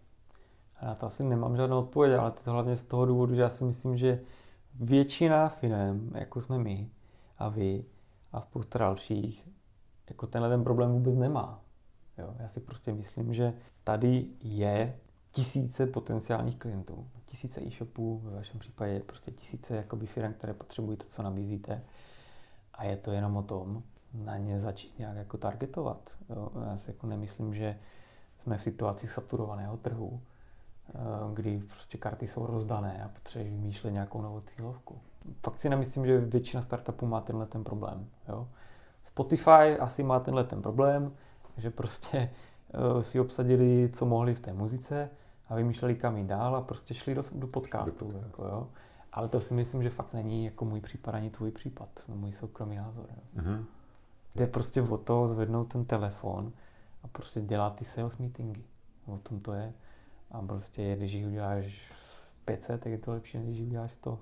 [0.83, 3.65] Já to asi nemám žádnou odpověď, ale to hlavně z toho důvodu, že já si
[3.65, 4.21] myslím, že
[4.75, 6.91] většina firm, jako jsme my
[7.39, 7.85] a vy
[8.33, 9.49] a spousta dalších,
[10.09, 11.63] jako tenhle ten problém vůbec nemá.
[12.21, 12.35] Jo?
[12.39, 13.53] Já si prostě myslím, že
[13.85, 14.97] tady je
[15.31, 21.05] tisíce potenciálních klientů, tisíce e-shopů, ve vašem případě prostě tisíce jakoby firm, které potřebují to,
[21.09, 21.83] co nabízíte.
[22.75, 23.83] A je to jenom o tom,
[24.15, 26.11] na ně začít nějak jako targetovat.
[26.31, 26.49] Jo?
[26.71, 27.79] Já si jako nemyslím, že
[28.43, 30.21] jsme v situaci saturovaného trhu,
[30.89, 30.99] eh,
[31.35, 35.01] kdy prostě karty jsou rozdané a potřebuješ vymýšlet nějakou novou cílovku.
[35.45, 38.07] Fakt si nemyslím, že většina startupů má tenhle ten problém.
[38.29, 38.49] Jo?
[39.05, 41.13] Spotify asi má tenhle ten problém,
[41.61, 42.31] že prostě
[42.95, 45.11] uh, si obsadili, co mohli v té muzice
[45.49, 48.13] a vymýšleli kam jít dál a prostě šli do, do podcastu.
[48.13, 48.69] Do jako, jo.
[49.13, 52.33] Ale to si myslím, že fakt není jako můj případ ani tvůj případ, no, můj
[52.33, 53.07] soukromý názor.
[53.11, 53.43] Jo.
[53.43, 53.65] Uh-huh.
[54.35, 56.53] Jde prostě o to zvednout ten telefon
[57.03, 58.65] a prostě dělat ty sales meetingy.
[59.07, 59.73] O tom to je.
[60.31, 61.93] A prostě, když jich uděláš
[62.45, 64.19] 500, tak je to lepší, než když jich uděláš 100.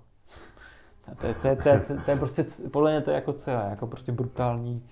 [1.21, 3.71] to, je, to, je, to, je, to je prostě, podle mě to je jako celé,
[3.71, 4.89] jako prostě brutální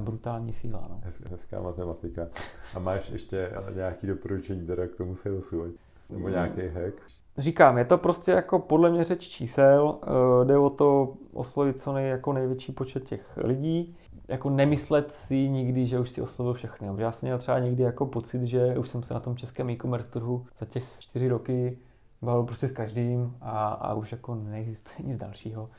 [0.00, 0.86] brutální síla.
[0.90, 1.00] No.
[1.30, 2.26] Hezká matematika.
[2.74, 5.74] A máš ještě nějaký doporučení teda k tomu salesu?
[6.10, 6.94] Nebo nějaký hack?
[7.38, 11.92] Říkám, je to prostě jako podle mě řeč čísel, eh, jde o to oslovit co
[11.92, 13.96] nej, jako největší počet těch lidí,
[14.28, 16.88] jako nemyslet si nikdy, že už si oslovil všechny.
[16.96, 20.08] Já jsem měl třeba někdy jako pocit, že už jsem se na tom českém e-commerce
[20.08, 21.78] trhu za těch čtyři roky
[22.22, 25.70] bavil prostě s každým a, a už jako neexistuje nic dalšího.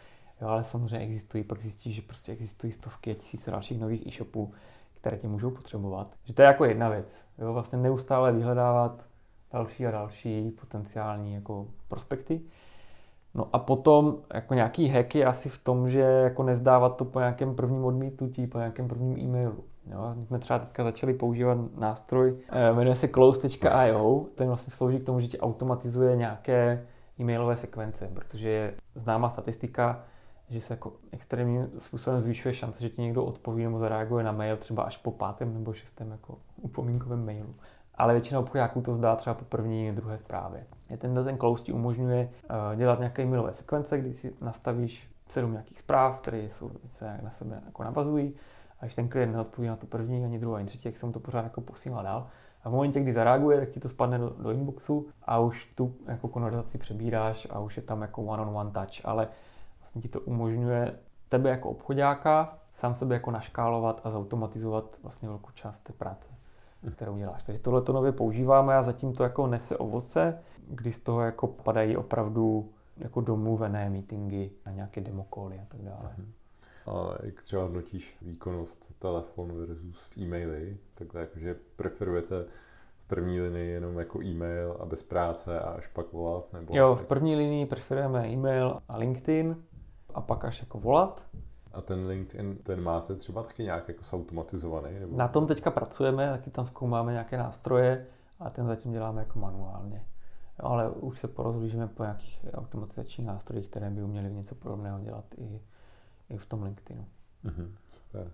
[0.42, 4.54] Jo, ale samozřejmě existují, pak zjistíš, že prostě existují stovky a tisíce dalších nových e-shopů,
[4.94, 6.16] které tě můžou potřebovat.
[6.24, 7.26] Že to je jako jedna věc.
[7.38, 9.04] Jo, vlastně neustále vyhledávat
[9.54, 12.42] další a další potenciální jako prospekty.
[13.34, 17.20] No a potom jako nějaký hack je asi v tom, že jako nezdávat to po
[17.20, 19.64] nějakém prvním odmítnutí, po nějakém prvním e-mailu.
[19.92, 25.00] Jo, my jsme třeba teďka začali používat nástroj, eh, jmenuje se close.io, ten vlastně slouží
[25.00, 26.86] k tomu, že ti automatizuje nějaké
[27.20, 30.04] e-mailové sekvence, protože je známá statistika,
[30.50, 34.58] že se jako extrémním způsobem zvyšuje šance, že ti někdo odpoví nebo zareaguje na mail
[34.58, 37.56] třeba až po pátém nebo šestém jako upomínkovém mailu.
[37.96, 40.66] Ale většina obchodáků to zdá třeba po první, druhé zprávě.
[40.90, 45.52] Je ten, ten close ti umožňuje uh, dělat nějaké mailové sekvence, kdy si nastavíš sedm
[45.52, 48.34] nějakých zpráv, které jsou se na sebe jako navazují.
[48.80, 51.12] A když ten klient neodpoví na tu první, ani druhou, ani třetí, jak se mu
[51.12, 52.28] to pořád jako posílá dál.
[52.64, 55.94] A v momentě, kdy zareaguje, tak ti to spadne do, do inboxu a už tu
[56.08, 59.06] jako konverzaci přebíráš a už je tam jako one-on-one touch.
[59.06, 59.28] Ale
[59.98, 65.52] vlastně ti to umožňuje tebe jako obchodáka sám sebe jako naškálovat a zautomatizovat vlastně velkou
[65.54, 66.30] část té práce,
[66.92, 67.44] kterou děláš.
[67.44, 71.48] Takže tohle to nově používáme a zatím to jako nese ovoce, kdy z toho jako
[71.48, 76.16] padají opravdu jako domluvené meetingy a nějaké demokoly a tak dále.
[76.18, 76.32] Mm-hmm.
[76.92, 82.46] A jak třeba hodnotíš výkonnost telefonu versus e-maily, takhle jakože preferujete
[82.98, 86.54] v první linii jenom jako e-mail a bez práce a až pak volat?
[86.54, 89.64] Nebo jo, v první linii preferujeme e-mail a LinkedIn
[90.14, 91.26] a pak až jako volat.
[91.74, 95.00] A ten LinkedIn, ten máte třeba taky nějak jako automatizovaný?
[95.00, 95.18] Nebo...
[95.18, 98.08] Na tom teďka pracujeme, taky tam zkoumáme nějaké nástroje
[98.40, 100.06] a ten zatím děláme jako manuálně.
[100.60, 105.62] Ale už se porozhlížíme po nějakých automatizačních nástrojích, které by uměly něco podobného dělat i,
[106.30, 107.06] i v tom LinkedInu.
[107.46, 108.32] Mm-hmm, super.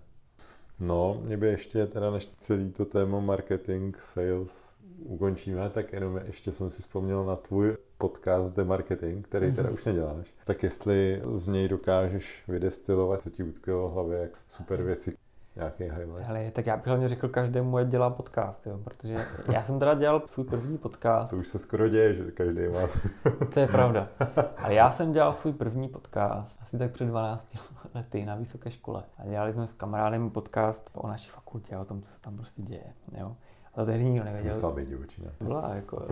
[0.80, 6.52] No, mě by ještě teda než celý to téma marketing, sales ukončíme, tak jenom ještě
[6.52, 7.76] jsem si vzpomněl na tvůj
[8.08, 10.34] podcast The Marketing, který teda už neděláš.
[10.44, 15.16] Tak jestli z něj dokážeš vydestilovat, co ti utkvělo v hlavě, jak super věci,
[15.56, 16.26] nějaký highlight.
[16.26, 19.16] Hele, tak já bych hlavně řekl každému, ať dělá podcast, jo, protože
[19.52, 21.30] já jsem teda dělal svůj první podcast.
[21.30, 22.88] To už se skoro děje, že každý má.
[23.54, 24.08] to je pravda.
[24.56, 27.48] Ale já jsem dělal svůj první podcast asi tak před 12
[27.94, 29.02] lety na vysoké škole.
[29.18, 32.62] A dělali jsme s kamarádem podcast o naší fakultě, o tom, co se tam prostě
[32.62, 32.92] děje.
[33.18, 33.36] Jo.
[33.74, 34.50] A to tehdy nikdo nevěděl.
[34.50, 35.30] To musela být divočina.
[35.40, 36.08] Byla, jako,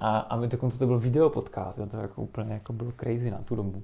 [0.00, 3.38] a, a my dokonce to byl video podcast, to jako úplně jako bylo crazy na
[3.38, 3.82] tu dobu.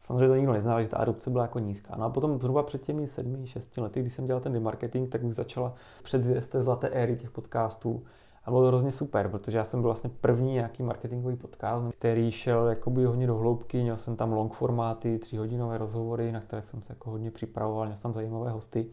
[0.00, 1.96] Samozřejmě to nikdo neznal, že ta adopce byla jako nízká.
[1.96, 5.22] No a potom zhruba před těmi sedmi, šesti lety, když jsem dělal ten marketing, tak
[5.22, 8.02] už začala předzvěst té zlaté éry těch podcastů.
[8.44, 12.30] A bylo to hrozně super, protože já jsem byl vlastně první nějaký marketingový podcast, který
[12.30, 16.82] šel jakoby hodně do hloubky, měl jsem tam long formáty, tříhodinové rozhovory, na které jsem
[16.82, 18.86] se jako hodně připravoval, měl jsem tam zajímavé hosty.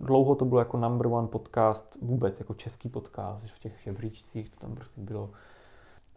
[0.00, 4.60] Dlouho to bylo jako number one podcast, vůbec jako český podcast, v těch žebříčcích to
[4.60, 5.30] tam prostě bylo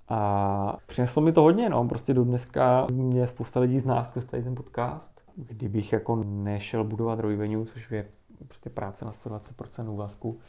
[0.09, 4.43] a přineslo mi to hodně, no, prostě do dneska mě spousta lidí zná skrz tady
[4.43, 5.21] ten podcast.
[5.35, 8.05] Kdybych jako nešel budovat revenue, což je
[8.45, 10.39] prostě práce na 120% úvazku,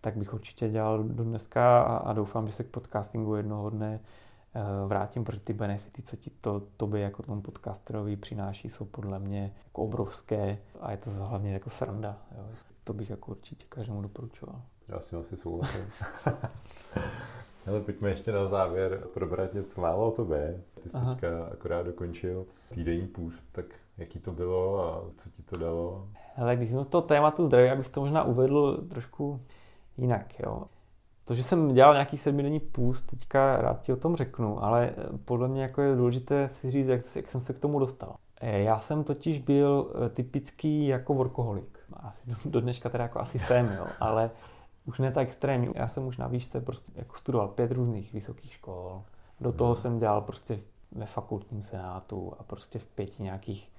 [0.00, 4.00] tak bych určitě dělal do dneska a, a doufám, že se k podcastingu jednoho dne
[4.54, 9.18] uh, vrátím, protože ty benefity, co ti to tobě jako tomu podcasterovi přináší, jsou podle
[9.18, 12.16] mě jako obrovské a je to hlavně jako sranda.
[12.38, 12.44] Jo.
[12.84, 14.62] To bych jako určitě každému doporučoval.
[14.88, 15.84] Já s tím asi souhlasím.
[17.66, 20.60] Ale pojďme ještě na závěr probrat něco málo o tobě.
[20.82, 21.14] Ty jsi Aha.
[21.14, 23.66] teďka akorát dokončil týdenní půst, tak
[23.98, 26.08] jaký to bylo a co ti to dalo?
[26.36, 29.40] Ale když jsme to tématu zdraví, abych to možná uvedl trošku
[29.98, 30.40] jinak.
[30.40, 30.62] Jo.
[31.24, 34.92] To, že jsem dělal nějaký sedmidenní půst, teďka rád ti o tom řeknu, ale
[35.24, 38.16] podle mě jako je důležité si říct, jak, jak jsem se k tomu dostal.
[38.40, 41.78] Eh, já jsem totiž byl eh, typický jako workoholik.
[41.92, 44.30] Asi do dneška teda jako asi jsem, jo, ale
[44.86, 45.70] už ne tak extrémní.
[45.74, 49.02] Já jsem už na výšce prostě jako studoval pět různých vysokých škol.
[49.40, 49.82] Do toho hmm.
[49.82, 50.60] jsem dělal prostě
[50.92, 53.72] ve fakultním senátu a prostě v pěti nějakých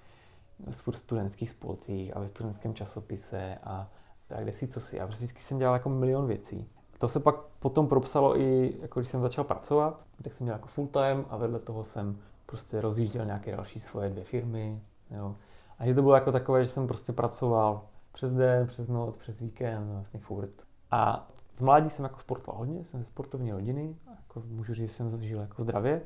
[0.92, 3.90] studentských spolcích a ve studentském časopise a
[4.28, 5.00] tak kde si co si.
[5.00, 6.70] A prostě vždycky jsem dělal jako milion věcí.
[7.00, 10.68] To se pak potom propsalo i, jako když jsem začal pracovat, tak jsem dělal jako
[10.68, 14.82] full time a vedle toho jsem prostě rozjížděl nějaké další svoje dvě firmy.
[15.12, 15.36] Jo.
[15.80, 17.82] A že to bylo jako takové, že jsem prostě pracoval
[18.12, 20.67] přes den, přes noc, přes víkend, vlastně furt.
[20.92, 24.96] A v mládí jsem jako sportoval hodně, jsem ze sportovní rodiny, jako můžu říct, že
[24.96, 26.02] jsem žil jako zdravě.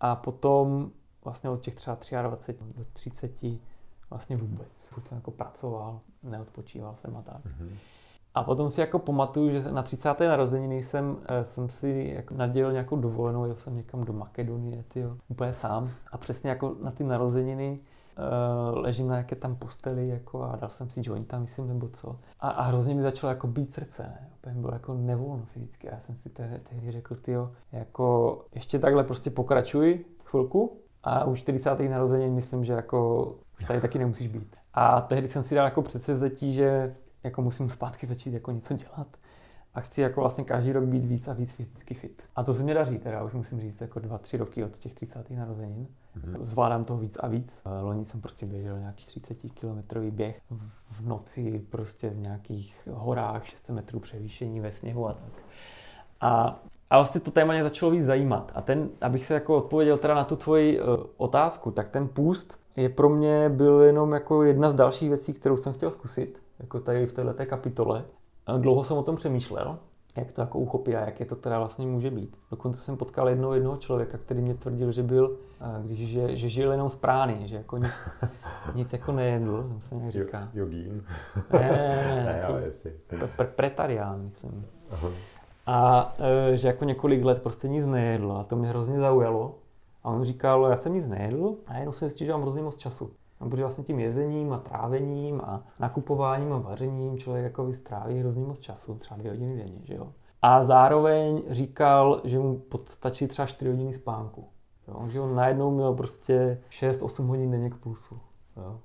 [0.00, 0.90] A potom
[1.24, 3.32] vlastně od těch třeba 23 do 30
[4.10, 4.88] vlastně vůbec.
[4.88, 7.44] Furt jsem jako pracoval, neodpočíval jsem a tak.
[7.44, 7.70] Mm-hmm.
[8.34, 10.20] A potom si jako pamatuju, že na 30.
[10.20, 15.16] narozeniny jsem, eh, jsem si jako nadělil nějakou dovolenou, jel jsem někam do Makedonie, tyjo,
[15.28, 15.90] úplně sám.
[16.12, 17.80] A přesně jako na ty narozeniny
[18.18, 22.16] uh, ležím na nějaké tam posteli jako a dal jsem si jointa, myslím, nebo co.
[22.40, 24.28] A, a hrozně mi začalo jako být srdce, ne?
[24.38, 25.86] Úplně bylo jako nevolno fyzicky.
[25.92, 27.32] Já jsem si tehdy, tehdy řekl, ty
[27.72, 31.80] jako ještě takhle prostě pokračuj chvilku a už 40.
[31.80, 33.34] narozenin myslím, že jako
[33.66, 34.56] tady taky nemusíš být.
[34.74, 39.06] A tehdy jsem si dal jako předsevzetí, že jako musím zpátky začít jako něco dělat
[39.74, 42.22] a chci jako vlastně každý rok být víc a víc fyzicky fit.
[42.36, 44.94] A to se mi daří teda, už musím říct, jako dva, tři roky od těch
[44.94, 45.30] 30.
[45.30, 45.86] narozenin.
[46.18, 46.36] Mm-hmm.
[46.40, 47.62] Zvládám toho víc a víc.
[47.82, 50.40] Loni jsem prostě běžel nějaký 30 kilometrový běh
[50.90, 55.32] v noci prostě v nějakých horách 600 metrů převýšení ve sněhu a tak.
[56.20, 56.60] A
[56.90, 58.52] A vlastně to téma mě začalo víc zajímat.
[58.54, 62.58] A ten, abych se jako odpověděl teda na tu tvoji uh, otázku, tak ten půst
[62.76, 66.80] je pro mě byl jenom jako jedna z dalších věcí, kterou jsem chtěl zkusit, jako
[66.80, 68.04] tady v této kapitole.
[68.58, 69.78] Dlouho jsem o tom přemýšlel,
[70.18, 72.36] jak to jako uchopit a jak je to teda vlastně může být.
[72.50, 75.36] Dokonce jsem potkal jednoho jednoho člověka, který mě tvrdil, že byl,
[75.82, 77.92] když, že, že žil jenom z prány, že jako nic,
[78.74, 80.48] nic jako nejedl, to se nějak říká.
[80.54, 81.04] Jogín.
[81.52, 82.38] Ne, ne, ne, ne,
[83.12, 84.66] jako pre, pretarián, myslím.
[84.90, 85.08] Aha.
[85.66, 89.58] A e, že jako několik let prostě nic nejedl a to mě hrozně zaujalo.
[90.04, 92.76] A on říkal, já jsem nic nejedl a jenom jsem zjistil, že mám hrozně moc
[92.76, 93.10] času.
[93.40, 98.44] A protože vlastně tím jezením a trávením a nakupováním a vařením člověk jako vystráví hrozně
[98.44, 100.08] moc času, třeba dvě hodiny denně, že jo.
[100.42, 104.48] A zároveň říkal, že mu stačí třeba 4 hodiny spánku.
[104.88, 105.08] Jo?
[105.08, 108.18] Že on najednou měl prostě 6-8 hodin denně k plusu.
[108.56, 108.78] Jo?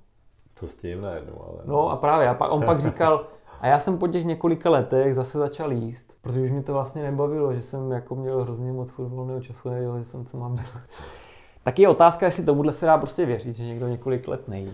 [0.54, 1.58] Co s tím najednou, ale...
[1.64, 3.26] No a právě, a pak, on pak říkal,
[3.60, 7.02] a já jsem po těch několika letech zase začal jíst, protože už mě to vlastně
[7.02, 10.82] nebavilo, že jsem jako měl hrozně moc volného času, nevěděl, že jsem co mám dělat.
[11.64, 14.70] Tak je otázka, jestli tomuhle se dá prostě věřit, že někdo několik let nejí.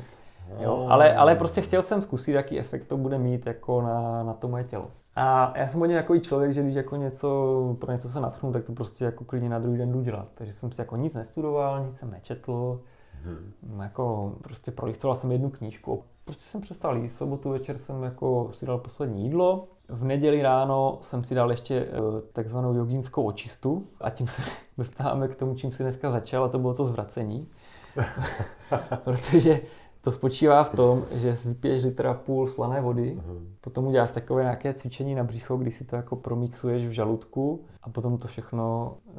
[0.58, 0.86] Jo?
[0.88, 4.48] Ale, ale prostě chtěl jsem zkusit, jaký efekt to bude mít jako na, na to
[4.48, 4.90] moje tělo.
[5.16, 8.64] A já jsem hodně takový člověk, že když jako něco, pro něco se natchnu, tak
[8.64, 10.28] to prostě jako klidně na druhý den jdu dělat.
[10.34, 12.80] Takže jsem si jako nic nestudoval, nic jsem nečetl,
[13.24, 13.80] hmm.
[13.80, 16.04] jako prostě prolistoval jsem jednu knížku.
[16.24, 20.98] Prostě jsem přestal jíst, sobotu večer jsem jako si dal poslední jídlo, v neděli ráno
[21.00, 21.90] jsem si dal ještě eh,
[22.32, 24.42] takzvanou jogínskou očistu a tím se
[24.78, 27.48] dostáváme k tomu, čím si dneska začal a to bylo to zvracení.
[29.04, 29.60] Protože
[30.00, 33.40] to spočívá v tom, že vypiješ litra půl slané vody, uh-huh.
[33.60, 37.90] potom uděláš takové nějaké cvičení na břicho, kdy si to jako promixuješ v žaludku a
[37.90, 39.14] potom to všechno uh,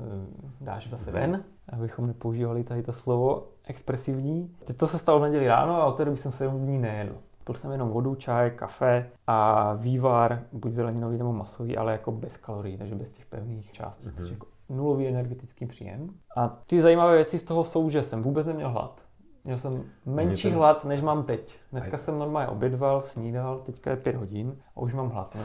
[0.62, 4.56] dáš zase ven, abychom nepoužívali tady to slovo expresivní.
[4.66, 7.16] Teď to se stalo v neděli ráno a od té doby jsem se dní nejedl.
[7.52, 12.38] Pil jsem jenom vodu, čaj, kafe a vývar, buď zeleninový nebo masový, ale jako bez
[12.38, 14.08] kalorií, takže bez těch pevných částí.
[14.08, 14.16] Mm-hmm.
[14.16, 16.10] Takže jako nulový energetický příjem.
[16.38, 19.02] A ty zajímavé věci z toho jsou, že jsem vůbec neměl hlad.
[19.44, 20.58] Měl jsem menší ten...
[20.58, 21.60] hlad, než mám teď.
[21.72, 22.04] Dneska Aj.
[22.04, 25.38] jsem normálně obědval, snídal, teďka je pět hodin a už mám hlad.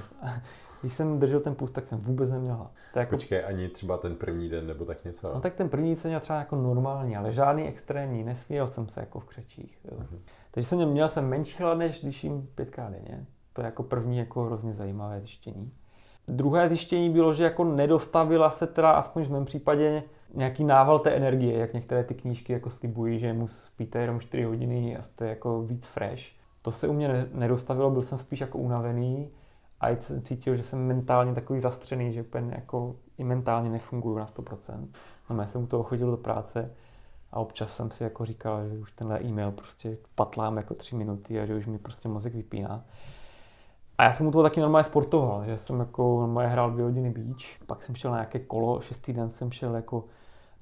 [0.80, 2.70] Když jsem držel ten půst, tak jsem vůbec neměl hlad.
[2.92, 3.10] To jako...
[3.10, 5.34] Počkej, ani třeba ten první den nebo tak něco?
[5.34, 9.00] No tak ten první jsem měl třeba jako normální, ale žádný extrémní, nesměl jsem se
[9.00, 9.78] jako v křečích.
[9.84, 9.98] Jo.
[9.98, 10.18] Uh-huh.
[10.50, 13.26] Takže jsem měl jsem menší hlad, než když jim pětkrát denně.
[13.52, 15.72] To je jako první jako hrozně zajímavé zjištění.
[16.28, 20.02] Druhé zjištění bylo, že jako nedostavila se teda, aspoň v mém případě,
[20.34, 24.44] nějaký nával té energie, jak některé ty knížky jako slibují, že mu spíte jenom 4
[24.44, 26.22] hodiny a jste jako víc fresh.
[26.62, 29.30] To se u mě nedostavilo, byl jsem spíš jako unavený
[29.80, 34.26] a jsem cítil, že jsem mentálně takový zastřený, že úplně jako i mentálně nefunguju na
[34.26, 34.88] 100%.
[35.30, 36.70] No, já jsem u toho chodil do práce
[37.32, 41.40] a občas jsem si jako říkal, že už tenhle e-mail prostě patlám jako tři minuty
[41.40, 42.84] a že už mi prostě mozek vypíná.
[43.98, 47.10] A já jsem u toho taky normálně sportoval, že jsem jako normálně hrál dvě hodiny
[47.10, 50.04] beach, pak jsem šel na nějaké kolo, šestý den jsem šel jako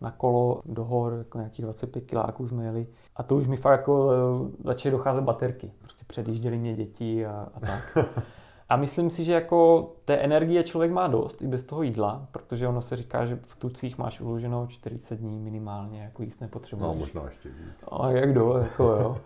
[0.00, 2.86] na kolo do hor, jako nějakých 25 kiláků jsme jeli.
[3.16, 5.72] A to už mi fakt jako eh, začaly docházet baterky.
[5.82, 7.98] Prostě předjížděli mě děti a, a tak.
[8.68, 12.68] A myslím si, že jako té energie člověk má dost i bez toho jídla, protože
[12.68, 16.94] ono se říká, že v tucích máš uloženo 40 dní minimálně, jako jíst nepotřebuješ.
[16.94, 17.84] No, možná ještě víc.
[17.90, 19.20] A jak do, jako jo.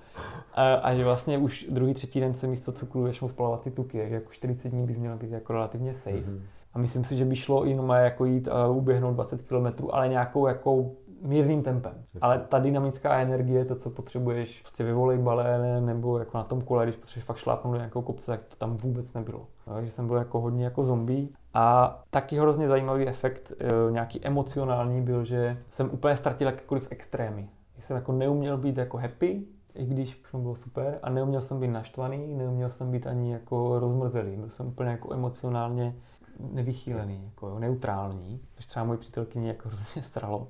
[0.54, 3.98] A, a, že vlastně už druhý, třetí den se místo cukru začnou spalovat ty tuky,
[4.08, 6.16] že jako 40 dní bys měl být jako relativně safe.
[6.16, 6.40] Mm-hmm.
[6.74, 10.46] A myslím si, že by šlo i jako jít a uběhnout 20 km, ale nějakou
[10.46, 10.90] jako
[11.22, 11.92] mírným tempem.
[11.94, 12.20] Jasně.
[12.20, 16.84] Ale ta dynamická energie, to, co potřebuješ prostě ve volejbale nebo jako na tom kole,
[16.84, 19.46] když potřebuješ fakt šlápnout do nějakého kopce, tak to tam vůbec nebylo.
[19.64, 21.28] Takže jsem byl jako hodně jako zombie.
[21.54, 27.48] A taky hrozně zajímavý efekt, e, nějaký emocionální byl, že jsem úplně ztratil jakékoliv extrémy.
[27.76, 29.42] Že jsem jako neuměl být jako happy,
[29.74, 33.78] i když všechno bylo super, a neuměl jsem být naštvaný, neuměl jsem být ani jako
[33.78, 34.36] rozmrzelý.
[34.36, 35.94] Byl jsem úplně jako emocionálně
[36.38, 40.48] nevychýlený, jako neutrální, což třeba moje přítelkyně jako hrozně stralo.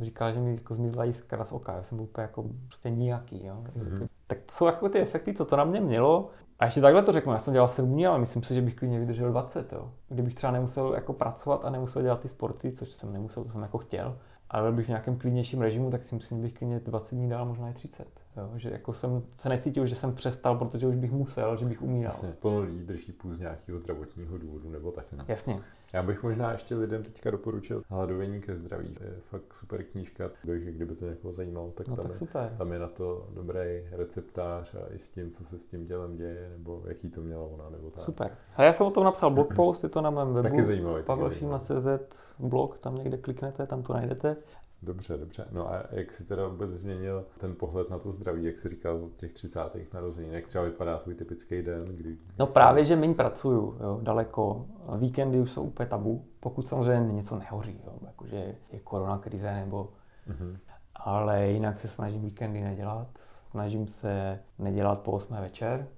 [0.00, 3.46] Říkala, že mi jako zmizla jiskra z oka, já jsem byl úplně jako prostě nijaký.
[3.46, 3.64] Jo.
[3.78, 4.06] Mm-hmm.
[4.26, 6.30] Tak to jsou jako ty efekty, co to na mě mělo.
[6.58, 8.74] A ještě takhle to řeknu, já jsem dělal 7 dní, ale myslím si, že bych
[8.74, 9.72] klidně vydržel 20.
[9.72, 9.90] Jo.
[10.08, 13.62] Kdybych třeba nemusel jako pracovat a nemusel dělat ty sporty, což jsem nemusel, to jsem
[13.62, 14.18] jako chtěl,
[14.50, 17.28] ale byl bych v nějakém klidnějším režimu, tak si myslím, že bych klidně 20 dní
[17.28, 18.15] dal, možná i 30.
[18.36, 18.50] Jo?
[18.56, 22.12] Že jako jsem se necítil, že jsem přestal, protože už bych musel, že bych umíral.
[22.12, 25.12] Jasně, plno lidí drží půl z nějakého zdravotního důvodu nebo tak.
[25.12, 25.24] Ne?
[25.28, 25.56] Jasně.
[25.92, 28.96] Já bych možná ještě lidem teďka doporučil Hladovění ke zdraví.
[29.00, 32.54] Je fakt super knížka, takže kdyby to někoho zajímalo, tak, no, tam, tak je, super.
[32.58, 33.60] tam je na to dobrý
[33.92, 37.42] receptář a i s tím, co se s tím tělem děje, nebo jaký to měla
[37.42, 38.04] ona, nebo tak.
[38.04, 38.30] Super.
[38.56, 40.48] A já jsem o tom napsal blog post, je to na mém webu.
[40.48, 41.02] Taky zajímavý.
[41.02, 44.36] Pavlšíma.cz blog, tam někde kliknete, tam to najdete.
[44.82, 45.48] Dobře, dobře.
[45.52, 49.04] No a jak si teda vůbec změnil ten pohled na to zdraví, jak jsi říkal
[49.04, 49.60] od těch 30.
[49.94, 51.84] narozenin, jak třeba vypadá tvůj typický den?
[51.84, 52.16] Kdy...
[52.38, 54.66] No právě, že méně pracuju, jo, daleko.
[54.98, 59.92] Víkendy už jsou úplně tabu, pokud samozřejmě něco nehoří, jo, jakože je korona krize nebo...
[60.28, 60.56] Mm-hmm.
[60.94, 63.08] Ale jinak se snažím víkendy nedělat,
[63.50, 65.88] snažím se nedělat po 8 večer,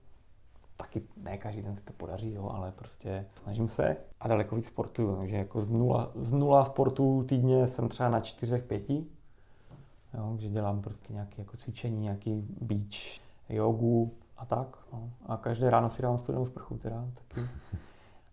[0.78, 4.66] taky ne každý den se to podaří, jo, ale prostě snažím se a daleko víc
[4.66, 9.06] sportuju, takže jako z nula, z nula sportů týdně jsem třeba na čtyřech, pěti,
[10.14, 14.78] jo, že dělám prostě nějaké jako cvičení, nějaký beach, jogu a tak.
[14.92, 15.10] No.
[15.26, 17.40] A každé ráno si dávám studenou sprchu teda, taky.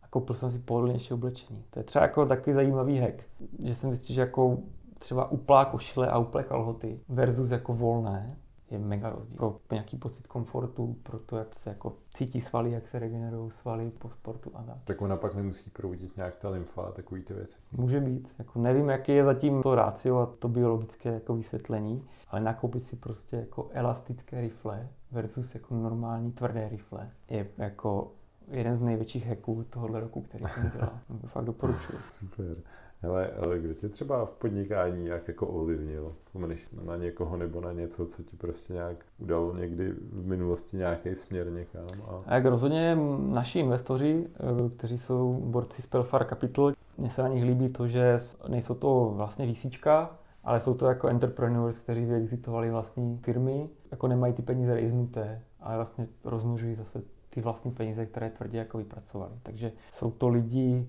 [0.04, 1.64] A koupil jsem si pohodlnější oblečení.
[1.70, 3.24] To je třeba jako takový zajímavý hack,
[3.66, 4.58] že jsem zjistil, že jako
[5.00, 8.38] třeba uplá košile a uplé kalhoty versus jako volné,
[8.72, 9.38] je mega rozdíl.
[9.38, 13.92] Pro nějaký pocit komfortu, pro to, jak se jako cítí svaly, jak se regenerují svaly
[13.92, 14.82] po sportu a tak.
[14.84, 17.60] Tak ona pak nemusí proudit nějak ta lymfa a takový ty věci.
[17.72, 18.30] Může být.
[18.40, 22.96] Jako nevím, jaký je zatím to rácio a to biologické jako vysvětlení, ale nakoupit si
[22.96, 28.12] prostě jako elastické rifle versus jako normální tvrdé rifle je jako
[28.48, 31.00] jeden z největších hacků tohohle roku, který jsem dělal.
[31.22, 31.98] To fakt doporučuji.
[32.10, 32.58] Super.
[33.06, 36.14] Hele, ale kdo tě třeba v podnikání nějak jako ovlivnil?
[36.26, 41.16] Vzpomeneš na někoho nebo na něco, co ti prostě nějak udalo někdy v minulosti nějaký
[41.16, 41.86] směr někam?
[42.08, 42.24] A...
[42.26, 47.28] a jak rozhodně naši investoři, eh, kteří jsou borci z Pelfar Capital, mně se na
[47.28, 52.72] nich líbí to, že nejsou to vlastně výsíčka, ale jsou to jako entrepreneurs, kteří vyexitovali
[52.72, 58.30] vlastní firmy, jako nemají ty peníze rejznuté, ale vlastně rozmnožují zase ty vlastní peníze, které
[58.30, 59.34] tvrdě jako vypracovali.
[59.44, 60.88] Takže jsou to lidi,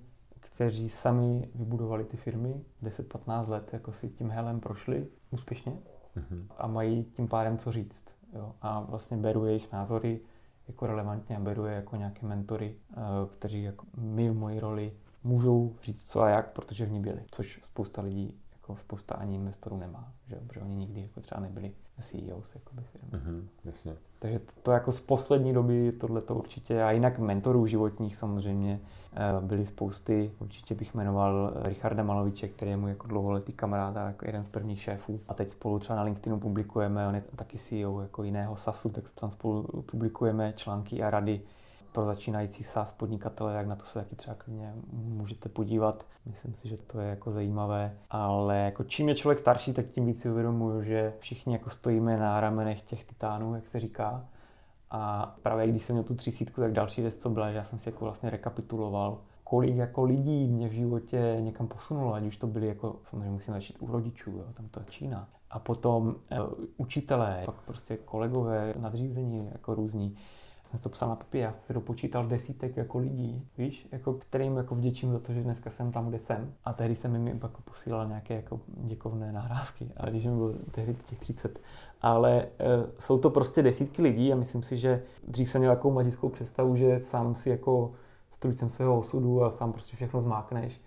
[0.57, 6.47] kteří sami vybudovali ty firmy, 10-15 let jako si tím helem prošli úspěšně mm-hmm.
[6.59, 8.05] a mají tím pádem co říct.
[8.33, 8.53] Jo?
[8.63, 10.21] A vlastně beru jejich názory
[10.69, 12.97] jako relevantně a beru je jako nějaké mentory, eh,
[13.39, 14.93] kteří jako my v mojí roli
[15.25, 19.35] můžou říct co a jak, protože v ní byli, což spousta lidí, jako spousta ani
[19.35, 23.11] investorů nemá, že, protože oni nikdy jako třeba nebyli CEOs jakoby firmy.
[23.11, 23.97] Mm-hmm, jasně.
[24.27, 28.81] Takže to, to jako z poslední doby tohle to určitě, a jinak mentorů životních samozřejmě
[29.13, 34.07] eh, byly spousty, určitě bych jmenoval Richarda Maloviče, který je můj jako dlouholetý kamarád a
[34.07, 35.21] jako jeden z prvních šéfů.
[35.29, 39.05] A teď spolu třeba na LinkedInu publikujeme, on je taky CEO jako jiného SASu, tak
[39.21, 41.41] tam spolu publikujeme články a rady
[41.97, 46.07] pro začínající SaaS podnikatele, jak na to se taky třeba klidně můžete podívat.
[46.27, 50.07] Myslím si, že to je jako zajímavé, ale jako čím je člověk starší, tak tím
[50.07, 54.25] víc si uvědomuju, že všichni jako stojíme na ramenech těch titánů, jak se říká.
[54.91, 57.79] A právě když jsem měl tu třísítku, tak další věc, co byla, že já jsem
[57.79, 62.47] si jako vlastně rekapituloval, kolik jako lidí mě v životě někam posunulo, ať už to
[62.47, 65.29] byly jako, samozřejmě musím začít u rodičů, jo, tam to je Čína.
[65.51, 66.37] A potom e,
[66.77, 70.17] učitelé, pak prostě kolegové, nadřízení jako různí
[70.67, 74.57] jsem to psal na papír, já jsem si dopočítal desítek jako lidí, víš, jako kterým
[74.57, 76.53] jako vděčím za to, že dneska jsem tam, kde jsem.
[76.65, 80.97] A tehdy jsem jim jako posílal nějaké jako děkovné nahrávky, ale když mi bylo tehdy
[81.05, 81.61] těch 30.
[82.03, 82.49] Ale e,
[82.99, 86.77] jsou to prostě desítky lidí a myslím si, že dřív jsem měl takovou mladickou představu,
[86.77, 87.93] že sám si jako
[88.31, 90.81] strujcem svého osudu a sám prostě všechno zmákneš.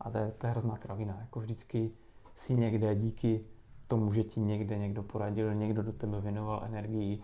[0.00, 1.16] A to je, to je hrozná kravina.
[1.20, 1.90] Jako vždycky
[2.36, 3.44] si někde díky
[3.88, 7.20] tomu, že ti někde někdo poradil, někdo do tebe věnoval energii,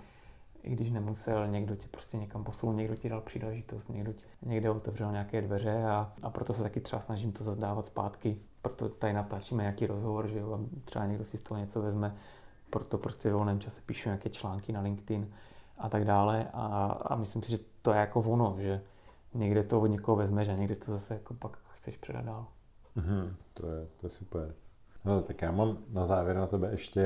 [0.62, 4.70] i když nemusel, někdo tě prostě někam posunul, někdo ti dal příležitost, někdo ti někde
[4.70, 8.36] otevřel nějaké dveře a, a proto se taky třeba snažím to zazdávat zpátky.
[8.62, 12.16] Proto tady natáčíme nějaký rozhovor, že jo, a třeba někdo si z toho něco vezme,
[12.70, 15.30] proto prostě v volném čase píšu nějaké články na LinkedIn
[15.78, 18.80] a tak dále a, a myslím si, že to je jako ono, že
[19.34, 22.46] někde to od někoho vezmeš a někde to zase jako pak chceš předat dál.
[22.96, 24.54] Mm-hmm, to, je, to je super.
[25.04, 27.00] No, tak já mám na závěr na tebe ještě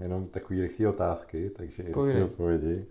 [0.00, 2.86] jenom takové rychlé otázky, takže i rychlé odpovědi.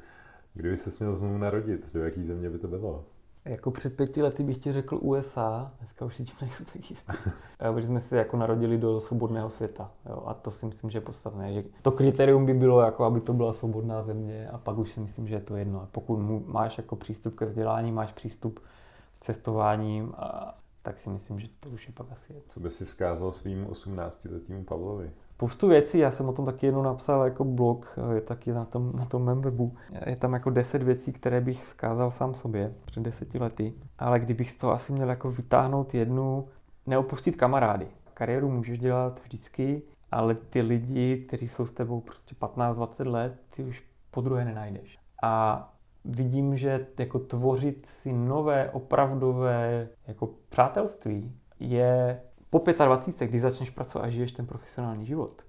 [0.57, 3.05] Kdyby se měl znovu narodit, do jaký země by to bylo?
[3.45, 7.13] Jako před pěti lety bych ti řekl USA, dneska už si tím nejsou tak jistý.
[7.73, 9.91] Protože jsme se jako narodili do svobodného světa.
[10.09, 10.23] Jo?
[10.25, 11.53] A to si myslím, že je podstatné.
[11.53, 14.99] Že to kritérium by bylo, jako aby to byla svobodná země a pak už si
[14.99, 15.87] myslím, že je to jedno.
[15.91, 21.47] Pokud máš jako přístup ke vzdělání, máš přístup k cestováním a tak si myslím, že
[21.59, 22.41] to už je pak asi je.
[22.47, 25.11] Co by si vzkázal svým 18-letým Pavlovi?
[25.37, 28.91] Spoustu věcí, já jsem o tom taky jednou napsal jako blog, je taky na tom,
[28.95, 29.75] na tom mém webu.
[30.05, 34.51] Je tam jako deset věcí, které bych vzkázal sám sobě před deseti lety, ale kdybych
[34.51, 36.47] z toho asi měl jako vytáhnout jednu,
[36.85, 37.87] neopustit kamarády.
[38.13, 39.81] Kariéru můžeš dělat vždycky,
[40.11, 44.99] ale ty lidi, kteří jsou s tebou prostě 15-20 let, ty už po druhé nenajdeš.
[45.23, 45.73] A
[46.05, 54.05] vidím, že jako tvořit si nové, opravdové jako přátelství je po 25, když začneš pracovat
[54.05, 55.41] a žiješ ten profesionální život.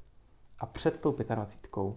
[0.58, 1.94] A před tou 25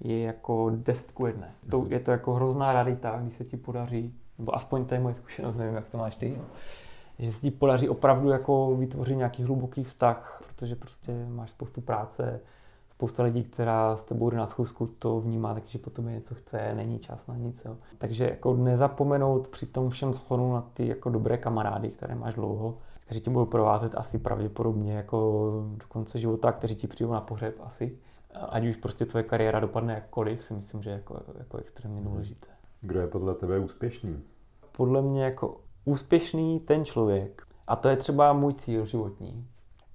[0.00, 1.54] je jako 10 ku jedné.
[1.70, 5.14] To, je to jako hrozná rarita, když se ti podaří, nebo aspoň to je moje
[5.14, 6.38] zkušenost, nevím, jak to máš ty,
[7.18, 12.40] že se ti podaří opravdu jako vytvořit nějaký hluboký vztah, protože prostě máš spoustu práce,
[12.90, 16.74] spousta lidí, která s tebou jde na schůzku, to vnímá, takže potom je něco chce,
[16.74, 17.62] není čas na nic.
[17.64, 17.76] Jo.
[17.98, 22.78] Takže jako nezapomenout při tom všem schodu na ty jako dobré kamarády, které máš dlouho,
[23.06, 25.42] kteří tě budou provázet asi pravděpodobně jako
[25.76, 27.98] do konce života, kteří ti přijdou na pohřeb asi.
[28.48, 32.10] Ať už prostě tvoje kariéra dopadne jakkoliv, si myslím, že je jako, jako extrémně mhm.
[32.10, 32.46] důležité.
[32.80, 34.22] Kdo je podle tebe úspěšný?
[34.72, 39.46] Podle mě jako úspěšný ten člověk, a to je třeba můj cíl životní,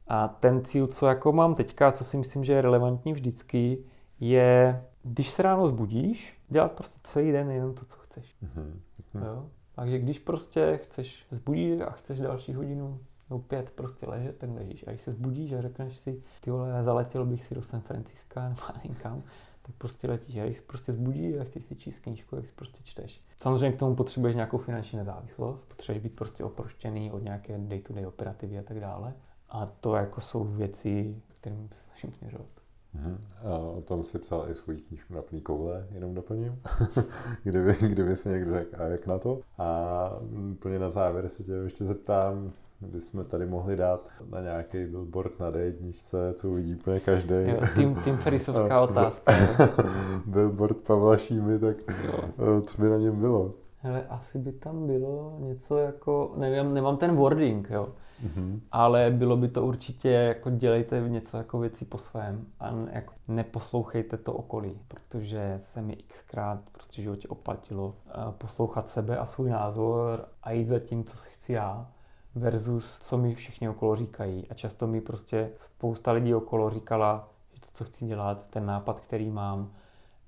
[0.07, 3.84] a ten cíl, co jako mám teďka, co si myslím, že je relevantní vždycky,
[4.20, 8.36] je, když se ráno zbudíš, dělat prostě celý den jenom to, co chceš.
[8.43, 9.26] Mm-hmm.
[9.26, 9.49] Jo?
[9.76, 12.99] Takže když prostě chceš zbudit a chceš další hodinu
[13.30, 14.84] nebo pět prostě ležet, tak ležíš.
[14.88, 18.43] A když se zbudíš a řekneš si, ty vole, zaletěl bych si do San Franciska
[18.49, 19.24] nebo nevím kam,
[19.61, 20.38] tak prostě letíš.
[20.38, 23.22] A když se prostě zbudíš a chceš si číst knížku, tak si prostě čteš.
[23.39, 28.59] Samozřejmě k tomu potřebuješ nějakou finanční nezávislost, potřebuješ být prostě oproštěný od nějaké day-to-day operativy
[28.59, 29.13] a tak dále.
[29.49, 32.61] A to jako jsou věci, kterým se snažím směřovat.
[32.93, 33.17] Hmm.
[33.43, 36.61] A o tom si psal i svůj knížku na plný koule, jenom doplním,
[37.43, 39.39] kdyby, kdyby si někdo řekl, a jak na to.
[39.57, 40.09] A
[40.51, 42.51] úplně na závěr se tě ještě zeptám,
[42.99, 47.35] jsme tady mohli dát na nějaký billboard na D1, co uvidí úplně každý.
[47.35, 49.33] Jo, tým, tým Ferisovská otázka.
[50.25, 52.61] billboard Pavla Šímy, tak jo.
[52.61, 53.53] co by na něm bylo?
[53.77, 57.87] Hele, asi by tam bylo něco jako, nevím, nemám ten wording, jo.
[58.26, 58.59] Mm-hmm.
[58.72, 64.17] Ale bylo by to určitě, jako dělejte něco jako věci po svém a jako neposlouchejte
[64.17, 70.26] to okolí, protože se mi xkrát prostě životě oplatilo eh, poslouchat sebe a svůj názor
[70.43, 71.88] a jít za tím, co chci já
[72.36, 74.47] versus co mi všichni okolo říkají.
[74.49, 78.99] A často mi prostě spousta lidí okolo říkala, že to, co chci dělat, ten nápad,
[78.99, 79.72] který mám,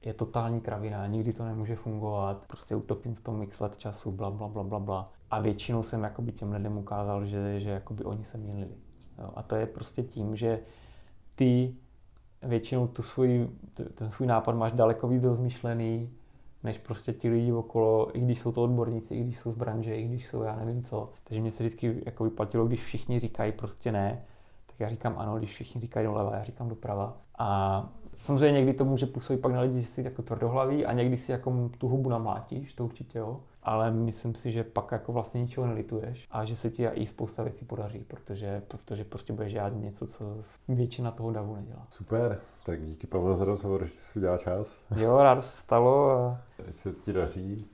[0.02, 4.32] je totální kravina, nikdy to nemůže fungovat, prostě utopím v tom x let času, bla,
[4.32, 5.12] bla, bla, bla, bla.
[5.34, 8.72] A většinou jsem jakoby těm lidem ukázal, že, že jakoby oni se měnili.
[9.20, 9.30] Jo.
[9.36, 10.60] A to je prostě tím, že
[11.36, 11.76] ty
[12.44, 13.50] většinou tu svůj,
[13.96, 16.10] ten svůj nápad máš daleko víc rozmyšlený,
[16.64, 19.96] než prostě ti lidi okolo, i když jsou to odborníci, i když jsou z branže,
[19.96, 21.10] i když jsou já nevím co.
[21.24, 24.26] Takže mě se vždycky jako vyplatilo, když všichni říkají prostě ne,
[24.66, 27.18] tak já říkám ano, když všichni říkají doleva, já říkám doprava.
[27.38, 27.90] A
[28.24, 31.32] samozřejmě někdy to může působit pak na lidi, že si jako tvrdohlaví a někdy si
[31.32, 35.68] jako tu hubu namlátíš, to určitě jo ale myslím si, že pak jako vlastně ničeho
[35.68, 40.08] nelituješ a že se ti i spousta věcí podaří, protože, protože prostě budeš dělat něco,
[40.08, 41.88] co většina toho davu nedělá.
[41.90, 44.84] Super, tak díky Pavel za rozhovor, že jsi udělal čas.
[44.96, 46.12] Jo, rádo se stalo.
[46.12, 46.42] A...
[46.70, 47.66] Ať se ti daří,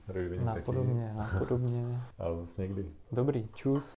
[0.44, 2.00] Napodobně, napodobně.
[2.18, 2.86] A zase někdy.
[3.12, 3.99] Dobrý, čus.